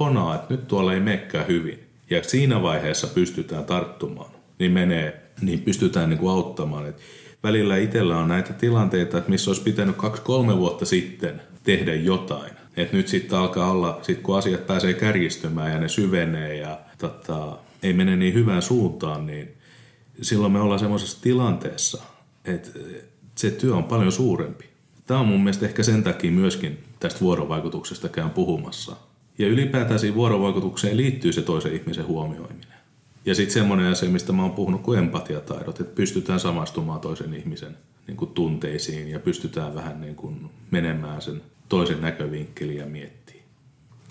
honaa, 0.00 0.34
että 0.34 0.54
nyt 0.54 0.68
tuolla 0.68 0.94
ei 0.94 1.00
mekkää 1.00 1.44
hyvin. 1.44 1.80
Ja 2.10 2.22
siinä 2.22 2.62
vaiheessa 2.62 3.06
pystytään 3.06 3.64
tarttumaan, 3.64 4.33
niin 4.58 4.72
menee, 4.72 5.30
niin 5.40 5.60
pystytään 5.60 6.10
niin 6.10 6.18
kuin 6.18 6.32
auttamaan. 6.32 6.86
Et 6.86 7.00
välillä 7.42 7.76
itsellä 7.76 8.18
on 8.18 8.28
näitä 8.28 8.52
tilanteita, 8.52 9.18
että 9.18 9.30
missä 9.30 9.50
olisi 9.50 9.62
pitänyt 9.62 9.96
kaksi-kolme 9.96 10.56
vuotta 10.56 10.84
sitten 10.84 11.42
tehdä 11.62 11.94
jotain. 11.94 12.52
Et 12.76 12.92
nyt 12.92 13.08
sitten 13.08 13.38
alkaa 13.38 13.70
olla, 13.70 13.98
sit 14.02 14.20
kun 14.20 14.38
asiat 14.38 14.66
pääsee 14.66 14.94
kärjistymään 14.94 15.72
ja 15.72 15.78
ne 15.78 15.88
syvenee 15.88 16.56
ja 16.56 16.78
tota, 16.98 17.58
ei 17.82 17.92
mene 17.92 18.16
niin 18.16 18.34
hyvään 18.34 18.62
suuntaan, 18.62 19.26
niin 19.26 19.54
silloin 20.22 20.52
me 20.52 20.60
ollaan 20.60 20.80
semmoisessa 20.80 21.22
tilanteessa, 21.22 22.02
että 22.44 22.70
se 23.34 23.50
työ 23.50 23.76
on 23.76 23.84
paljon 23.84 24.12
suurempi. 24.12 24.64
Tämä 25.06 25.20
on 25.20 25.26
mun 25.26 25.40
mielestä 25.40 25.66
ehkä 25.66 25.82
sen 25.82 26.02
takia 26.02 26.30
myöskin 26.30 26.78
tästä 27.00 27.20
vuorovaikutuksesta 27.20 28.08
käyn 28.08 28.30
puhumassa. 28.30 28.96
Ja 29.38 29.46
ylipäätään 29.46 30.00
siihen 30.00 30.14
vuorovaikutukseen 30.14 30.96
liittyy 30.96 31.32
se 31.32 31.42
toisen 31.42 31.74
ihmisen 31.74 32.06
huomioiminen. 32.06 32.73
Ja 33.26 33.34
sitten 33.34 33.54
semmoinen 33.54 33.86
asia, 33.86 34.08
mistä 34.08 34.32
mä 34.32 34.42
oon 34.42 34.52
puhunut 34.52 34.82
kuin 34.82 34.98
empatiataidot, 34.98 35.80
että 35.80 35.94
pystytään 35.94 36.40
samastumaan 36.40 37.00
toisen 37.00 37.34
ihmisen 37.34 37.76
niin 38.06 38.16
kuin 38.16 38.30
tunteisiin 38.30 39.08
ja 39.08 39.20
pystytään 39.20 39.74
vähän 39.74 40.00
niin 40.00 40.14
kuin 40.14 40.50
menemään 40.70 41.22
sen 41.22 41.42
toisen 41.68 42.00
näkövinkkeliin 42.00 42.78
ja 42.78 42.86
miettiä. 42.86 43.42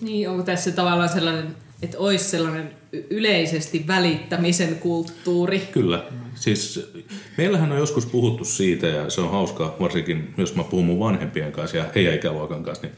Niin, 0.00 0.30
onko 0.30 0.42
tässä 0.42 0.70
tavallaan 0.70 1.08
sellainen, 1.08 1.56
että 1.82 1.98
olisi 1.98 2.24
sellainen 2.24 2.70
yleisesti 3.10 3.84
välittämisen 3.86 4.74
kulttuuri? 4.74 5.68
Kyllä. 5.72 6.04
Siis 6.34 6.92
meillähän 7.38 7.72
on 7.72 7.78
joskus 7.78 8.06
puhuttu 8.06 8.44
siitä 8.44 8.86
ja 8.86 9.10
se 9.10 9.20
on 9.20 9.30
hauska, 9.30 9.76
varsinkin 9.80 10.34
jos 10.38 10.54
mä 10.54 10.64
puhun 10.64 10.86
mun 10.86 10.98
vanhempien 10.98 11.52
kanssa 11.52 11.76
ja 11.76 11.84
heidän 11.94 12.14
ikäluokan 12.14 12.62
kanssa, 12.62 12.86
niin 12.86 12.96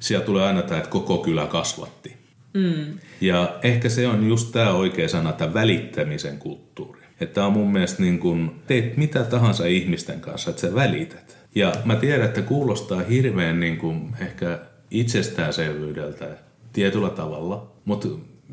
siellä 0.00 0.26
tulee 0.26 0.44
aina 0.44 0.62
tämä, 0.62 0.78
että 0.78 0.90
koko 0.90 1.18
kylä 1.18 1.46
kasvatti. 1.46 2.25
Mm. 2.56 2.98
Ja 3.20 3.58
ehkä 3.62 3.88
se 3.88 4.08
on 4.08 4.28
just 4.28 4.52
tämä 4.52 4.72
oikea 4.72 5.08
sana, 5.08 5.32
tämä 5.32 5.54
välittämisen 5.54 6.38
kulttuuri. 6.38 7.00
Että 7.20 7.46
on 7.46 7.52
mun 7.52 7.72
mielestä 7.72 8.02
niin 8.02 8.18
kun 8.18 8.54
teet 8.66 8.96
mitä 8.96 9.24
tahansa 9.24 9.66
ihmisten 9.66 10.20
kanssa, 10.20 10.50
että 10.50 10.62
sä 10.62 10.74
välität. 10.74 11.38
Ja 11.54 11.72
mä 11.84 11.96
tiedän, 11.96 12.26
että 12.26 12.42
kuulostaa 12.42 13.00
hirveän 13.00 13.60
niin 13.60 13.78
kuin 13.78 14.16
ehkä 14.20 14.58
itsestäänselvyydeltä 14.90 16.28
tietyllä 16.72 17.10
tavalla, 17.10 17.72
mutta 17.84 18.08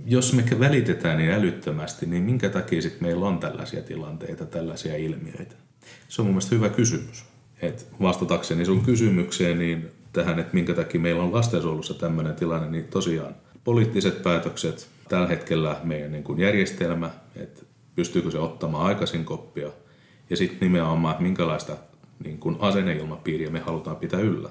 jos 0.05 0.33
me 0.33 0.43
välitetään 0.59 1.17
niin 1.17 1.31
älyttömästi, 1.31 2.05
niin 2.05 2.23
minkä 2.23 2.49
takia 2.49 2.81
sit 2.81 3.01
meillä 3.01 3.27
on 3.27 3.39
tällaisia 3.39 3.81
tilanteita, 3.81 4.45
tällaisia 4.45 4.95
ilmiöitä? 4.95 5.55
Se 6.07 6.21
on 6.21 6.25
mun 6.25 6.33
mielestä 6.33 6.55
hyvä 6.55 6.69
kysymys. 6.69 7.25
Et 7.61 7.87
vastatakseni 8.01 8.65
sun 8.65 8.81
kysymykseen, 8.81 9.59
niin 9.59 9.87
tähän, 10.13 10.39
että 10.39 10.53
minkä 10.53 10.73
takia 10.73 11.01
meillä 11.01 11.23
on 11.23 11.33
lastensuojelussa 11.33 11.93
tämmöinen 11.93 12.35
tilanne, 12.35 12.69
niin 12.69 12.87
tosiaan 12.87 13.35
poliittiset 13.63 14.23
päätökset, 14.23 14.89
tällä 15.09 15.27
hetkellä 15.27 15.75
meidän 15.83 16.11
niin 16.11 16.23
kuin 16.23 16.39
järjestelmä, 16.39 17.11
että 17.35 17.61
pystyykö 17.95 18.31
se 18.31 18.39
ottamaan 18.39 18.85
aikaisin 18.85 19.25
koppia, 19.25 19.69
ja 20.29 20.37
sitten 20.37 20.59
nimenomaan, 20.59 21.11
että 21.11 21.23
minkälaista 21.23 21.77
niin 22.23 22.37
kuin 22.37 22.57
asenneilmapiiriä 22.59 23.49
me 23.49 23.59
halutaan 23.59 23.97
pitää 23.97 24.19
yllä. 24.19 24.49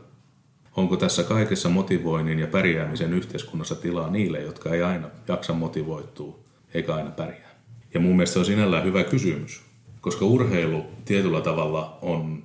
Onko 0.77 0.97
tässä 0.97 1.23
kaikessa 1.23 1.69
motivoinnin 1.69 2.39
ja 2.39 2.47
pärjäämisen 2.47 3.13
yhteiskunnassa 3.13 3.75
tilaa 3.75 4.11
niille, 4.11 4.41
jotka 4.41 4.75
ei 4.75 4.83
aina 4.83 5.09
jaksa 5.29 5.53
motivoitua 5.53 6.39
eikä 6.75 6.95
aina 6.95 7.11
pärjää? 7.11 7.51
Ja 7.95 8.01
mun 8.01 8.17
mielestä 8.17 8.33
se 8.33 8.39
on 8.39 8.45
sinällään 8.45 8.85
hyvä 8.85 9.05
kysymys, 9.05 9.63
koska 10.01 10.25
urheilu 10.25 10.85
tietyllä 11.05 11.41
tavalla 11.41 11.99
on 12.03 12.43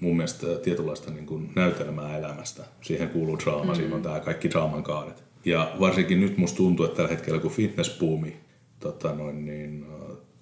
mun 0.00 0.16
mielestä 0.16 0.46
tietynlaista 0.62 1.10
niin 1.10 1.26
kuin 1.26 1.52
näytelmää 1.56 2.18
elämästä. 2.18 2.64
Siihen 2.80 3.08
kuuluu 3.08 3.38
draama, 3.38 3.62
mm-hmm. 3.62 3.76
siinä 3.76 3.96
on 3.96 4.02
tämä 4.02 4.20
kaikki 4.20 4.50
draaman 4.50 4.82
kaaret. 4.82 5.27
Ja 5.44 5.72
varsinkin 5.80 6.20
nyt 6.20 6.38
musta 6.38 6.56
tuntuu, 6.56 6.86
että 6.86 6.96
tällä 6.96 7.10
hetkellä 7.10 7.40
kun 7.40 7.50
fitnessbuumi 7.50 8.36
tota 8.80 9.14
noin, 9.14 9.44
niin, 9.44 9.86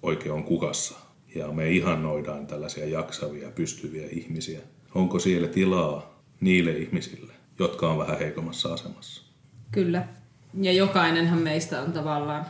oikein 0.01 0.31
on 0.31 0.43
kukassa 0.43 0.95
ja 1.35 1.51
me 1.51 1.69
ihannoidaan 1.69 2.47
tällaisia 2.47 2.85
jaksavia, 2.85 3.51
pystyviä 3.55 4.07
ihmisiä, 4.11 4.59
onko 4.95 5.19
siellä 5.19 5.47
tilaa 5.47 6.21
niille 6.39 6.71
ihmisille, 6.71 7.33
jotka 7.59 7.89
on 7.89 7.97
vähän 7.97 8.19
heikommassa 8.19 8.73
asemassa? 8.73 9.23
Kyllä. 9.71 10.07
Ja 10.61 10.71
jokainenhan 10.71 11.39
meistä 11.39 11.81
on 11.81 11.91
tavallaan 11.91 12.45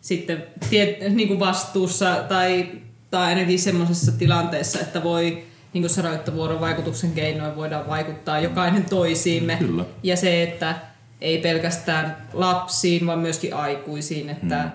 sitten 0.00 0.46
tiet, 0.70 1.14
niin 1.14 1.28
kuin 1.28 1.40
vastuussa 1.40 2.24
tai, 2.28 2.68
tai 3.10 3.24
ainakin 3.24 3.58
semmoisessa 3.58 4.12
tilanteessa, 4.12 4.80
että 4.80 5.02
voi 5.02 5.42
niin 5.72 5.82
kuin 5.82 5.90
sanoit, 5.90 6.14
että 6.14 6.34
vuorovaikutuksen 6.34 7.12
keinoin 7.12 7.56
voidaan 7.56 7.86
vaikuttaa 7.86 8.40
jokainen 8.40 8.84
toisiimme. 8.84 9.56
Kyllä. 9.56 9.84
Ja 10.02 10.16
se, 10.16 10.42
että 10.42 10.76
ei 11.20 11.38
pelkästään 11.38 12.16
lapsiin, 12.32 13.06
vaan 13.06 13.18
myöskin 13.18 13.54
aikuisiin, 13.54 14.30
että, 14.30 14.62
mm. 14.64 14.70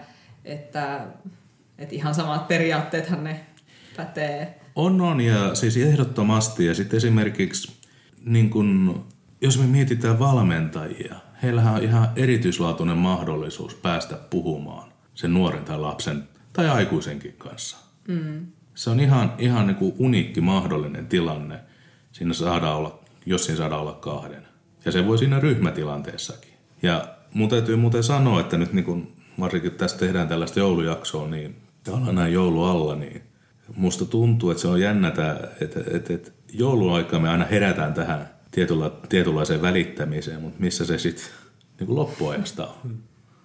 että, 0.46 1.02
että 1.78 1.96
ihan 1.96 2.16
samat 2.16 2.48
periaatteethan 2.48 3.24
ne 3.24 3.46
pätee. 3.98 4.60
On, 4.76 5.02
on 5.02 5.22
ja 5.22 5.56
siis 5.56 5.78
ehdottomasti. 5.78 6.66
Ja 6.66 6.76
sitten 6.76 6.98
esimerkiksi 6.98 7.82
niin 8.26 8.50
kun, 8.50 9.04
jos 9.42 9.60
me 9.60 9.68
mietitään 9.68 10.20
valmentajia, 10.20 11.16
heillähän 11.44 11.74
on 11.74 11.84
ihan 11.84 12.10
erityislaatuinen 12.16 12.98
mahdollisuus 12.98 13.76
päästä 13.76 14.16
puhumaan 14.30 14.92
sen 15.16 15.34
nuoren 15.34 15.66
tai 15.66 15.80
lapsen 15.80 16.24
tai 16.54 16.70
aikuisenkin 16.70 17.36
kanssa. 17.38 17.78
Mm. 18.08 18.46
Se 18.76 18.90
on 18.90 19.00
ihan, 19.00 19.34
ihan 19.38 19.68
niin 19.68 19.76
kuin 19.76 19.94
uniikki 19.98 20.42
mahdollinen 20.42 21.08
tilanne. 21.08 21.60
Siinä 22.12 22.34
saadaan 22.34 22.78
olla, 22.78 23.00
jos 23.26 23.46
siinä 23.46 23.58
saadaan 23.58 23.82
olla 23.82 23.94
kahden. 23.94 24.51
Ja 24.86 24.92
se 24.92 25.08
voi 25.08 25.18
siinä 25.18 25.40
ryhmätilanteessakin. 25.40 26.54
Ja 26.82 27.08
mun 27.34 27.50
täytyy 27.50 27.76
muuten 27.76 28.04
sanoa, 28.04 28.40
että 28.40 28.58
nyt 28.58 28.74
niin 28.74 28.86
kun 28.86 29.12
varsinkin 29.40 29.72
tästä 29.72 30.00
tehdään 30.00 30.28
tällaista 30.28 30.60
joulujaksoa, 30.60 31.28
niin 31.28 31.56
ollaan 31.90 32.16
näin 32.16 32.34
joulu 32.34 32.64
alla, 32.64 32.96
niin 32.96 33.22
musta 33.76 34.06
tuntuu, 34.06 34.50
että 34.52 34.62
se 34.62 34.68
on 34.68 34.82
jännä, 34.82 35.08
että, 35.08 35.40
että, 35.62 35.80
että, 35.92 36.14
että 36.14 36.32
jouluaikaa 36.54 37.20
me 37.20 37.30
aina 37.30 37.46
herätään 37.46 37.94
tähän 37.94 38.30
tietynla, 38.52 39.00
tietynlaiseen 39.10 39.62
välittämiseen, 39.62 40.42
mutta 40.42 40.60
missä 40.60 40.86
se 40.86 40.98
sitten 40.98 41.26
niin 41.80 41.96
loppuajasta 41.96 42.68
on. 42.68 42.98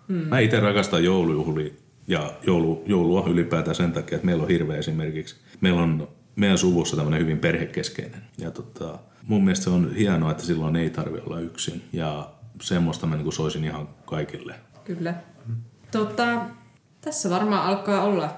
Mm. 0.09 0.17
Mä 0.17 0.39
itse 0.39 0.61
rakastan 0.61 1.05
joulujuhlia 1.05 1.73
ja 2.09 2.33
joulu, 2.47 2.83
joulua 2.87 3.25
ylipäätään 3.27 3.75
sen 3.75 3.93
takia, 3.93 4.17
että 4.17 4.27
meillä 4.27 4.43
on 4.43 4.49
hirveä 4.49 4.77
esimerkiksi, 4.77 5.37
meillä 5.61 5.83
on 5.83 6.09
meidän 6.37 6.59
suvussa 6.59 6.97
tämmöinen 6.97 7.21
hyvin 7.21 7.39
perhekeskeinen. 7.39 8.23
Ja 8.39 8.51
tota, 8.51 8.99
mun 9.23 9.45
mielestä 9.45 9.65
se 9.65 9.71
on 9.71 9.95
hienoa, 9.95 10.31
että 10.31 10.45
silloin 10.45 10.77
ei 10.77 10.91
tarvi 10.91 11.19
olla 11.27 11.41
yksin. 11.41 11.83
Ja 11.93 12.31
semmoista 12.63 13.07
mä 13.07 13.17
niin 13.17 13.33
soisin 13.33 13.65
ihan 13.65 13.89
kaikille. 14.05 14.55
Kyllä. 14.85 15.15
Tota, 15.91 16.41
tässä 17.01 17.31
varmaan 17.31 17.67
alkaa 17.67 18.03
olla, 18.03 18.35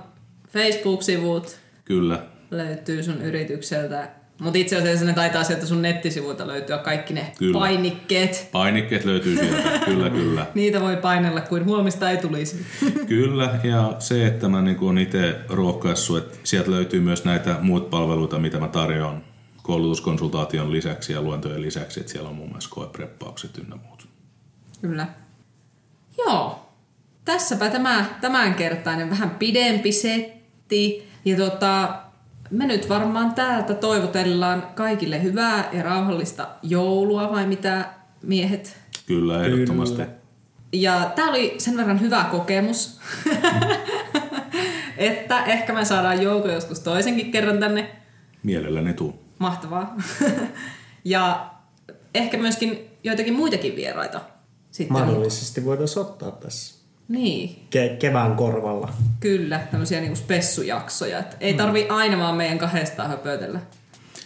Facebook-sivut, 0.49 1.59
Kyllä, 1.85 2.23
löytyy 2.51 3.03
sun 3.03 3.23
yritykseltä, 3.23 4.11
mutta 4.41 4.59
itse 4.59 4.77
asiassa 4.77 5.05
ne 5.05 5.13
taitaa 5.13 5.45
sieltä 5.45 5.67
sun 5.67 5.83
nettisivuilta 5.83 6.47
löytyä 6.47 6.79
kaikki 6.79 7.15
ne 7.15 7.33
Kyllä. 7.39 7.59
painikkeet. 7.59 8.49
painikkeet 8.53 9.05
löytyy 9.05 9.37
sieltä, 9.37 9.79
kyllä 9.85 10.11
kyllä. 10.11 10.47
Niitä 10.55 10.81
voi 10.81 10.97
painella 10.97 11.41
kuin 11.41 11.65
huomista 11.65 12.11
ei 12.11 12.17
tulisi. 12.17 12.67
Kyllä, 13.09 13.59
ja 13.63 13.97
se, 13.99 14.27
että 14.27 14.49
mä 14.49 14.63
niin 14.63 14.77
olen 14.81 14.99
itse 14.99 15.37
ruokkaissut, 15.49 16.19
että 16.19 16.39
sieltä 16.45 16.71
löytyy 16.71 17.01
myös 17.01 17.25
näitä 17.25 17.57
muita 17.61 17.89
palveluita, 17.89 18.39
mitä 18.39 18.59
mä 18.59 18.69
tarjoan 18.69 19.25
koulutuskonsultaation 19.63 20.73
lisäksi 20.73 21.13
ja 21.13 21.23
luentojen 21.23 21.63
lisäksi, 21.63 22.01
että 22.01 22.13
siellä 22.13 22.29
on 22.29 22.35
muun 22.35 22.51
muassa 22.51 22.71
koepreppaukset 22.71 23.59
ynnä 23.59 23.77
muut. 23.77 24.09
Kyllä. 24.81 25.07
Joo. 26.19 26.67
Tässäpä 27.25 27.69
tämä 27.69 28.05
tämänkertainen 28.21 29.11
vähän 29.11 29.31
pidempi 29.31 29.93
setti. 29.93 31.09
Ja 31.25 31.37
tota, 31.37 31.95
me 32.51 32.67
nyt 32.67 32.89
varmaan 32.89 33.35
täältä 33.35 33.75
toivotellaan 33.75 34.63
kaikille 34.75 35.23
hyvää 35.23 35.69
ja 35.73 35.83
rauhallista 35.83 36.49
joulua, 36.63 37.33
vai 37.33 37.47
mitä 37.47 37.85
miehet? 38.23 38.77
Kyllä, 39.07 39.45
ehdottomasti. 39.45 39.97
Kyllä. 39.97 40.09
Ja 40.73 41.13
tämä 41.17 41.31
oli 41.31 41.55
sen 41.59 41.77
verran 41.77 42.01
hyvä 42.01 42.27
kokemus, 42.31 43.01
että 44.97 45.45
ehkä 45.45 45.73
me 45.73 45.85
saadaan 45.85 46.23
Jouko 46.23 46.49
joskus 46.49 46.81
toisenkin 46.81 47.33
kerran 47.33 47.59
tänne. 47.59 47.97
Mielelläni 48.43 48.95
tuu. 48.95 49.25
Mahtavaa. 49.39 49.97
ja 51.05 51.51
ehkä 52.15 52.37
myöskin 52.37 52.91
joitakin 53.05 53.35
muitakin 53.35 53.77
vieraita. 53.77 54.21
Sitten. 54.71 54.93
Mahdollisesti 54.93 55.65
voitaisiin 55.65 56.07
ottaa 56.07 56.31
tässä 56.31 56.80
Niin, 57.11 57.67
ke- 57.71 57.97
kevään 57.99 58.35
korvalla. 58.37 58.93
kyllä. 59.21 59.61
Tämmöisiä 59.71 60.01
niinku 60.01 60.17
spessujaksoja. 60.17 61.19
Et 61.19 61.37
ei 61.41 61.55
tarvi 61.55 61.87
aina 61.89 62.19
vaan 62.19 62.35
meidän 62.35 62.59
kahdestaan 62.59 63.09
höpötellä. 63.11 63.61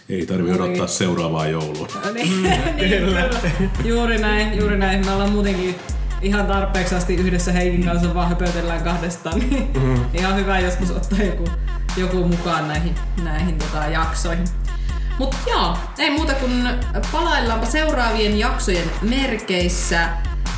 Ei 0.09 0.27
tarvi 0.27 0.53
odottaa 0.53 0.87
seuraavaa 0.87 1.47
joulua. 1.49 1.89
Niin, 2.15 2.43
niin, 2.77 2.91
kyllä. 3.01 3.31
Juuri 3.85 4.19
näin, 4.19 4.59
juuri 4.59 4.79
näin. 4.79 5.07
Me 5.07 5.13
ollaan 5.13 5.31
muutenkin 5.33 5.75
ihan 6.23 6.47
tarpeeksi 6.47 6.95
asti 6.95 7.15
yhdessä 7.15 7.53
Heikin 7.53 7.85
kanssa 7.85 8.15
vaan 8.15 8.29
höpötellään 8.29 8.83
kahdestaan. 8.85 9.39
Niin 9.39 9.69
Ihan 10.15 10.37
hyvä 10.37 10.59
joskus 10.61 10.91
ottaa 10.91 11.19
joku, 11.23 11.45
joku 11.97 12.17
mukaan 12.29 12.69
näihin, 12.69 12.95
näihin 13.23 13.59
tota, 13.59 13.85
jaksoihin. 13.87 14.45
Mutta 15.19 15.37
joo, 15.51 15.77
ei 15.99 16.11
muuta 16.11 16.35
kuin 16.35 16.69
palaillaanpa 17.13 17.67
seuraavien 17.67 18.39
jaksojen 18.39 18.91
merkeissä 19.03 20.09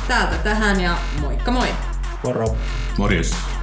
täältä 0.07 0.35
tähän 0.37 0.81
ja 0.81 0.97
moikka 1.21 1.51
moi! 1.51 1.67
Moro. 2.23 2.55
Morjes! 2.97 3.56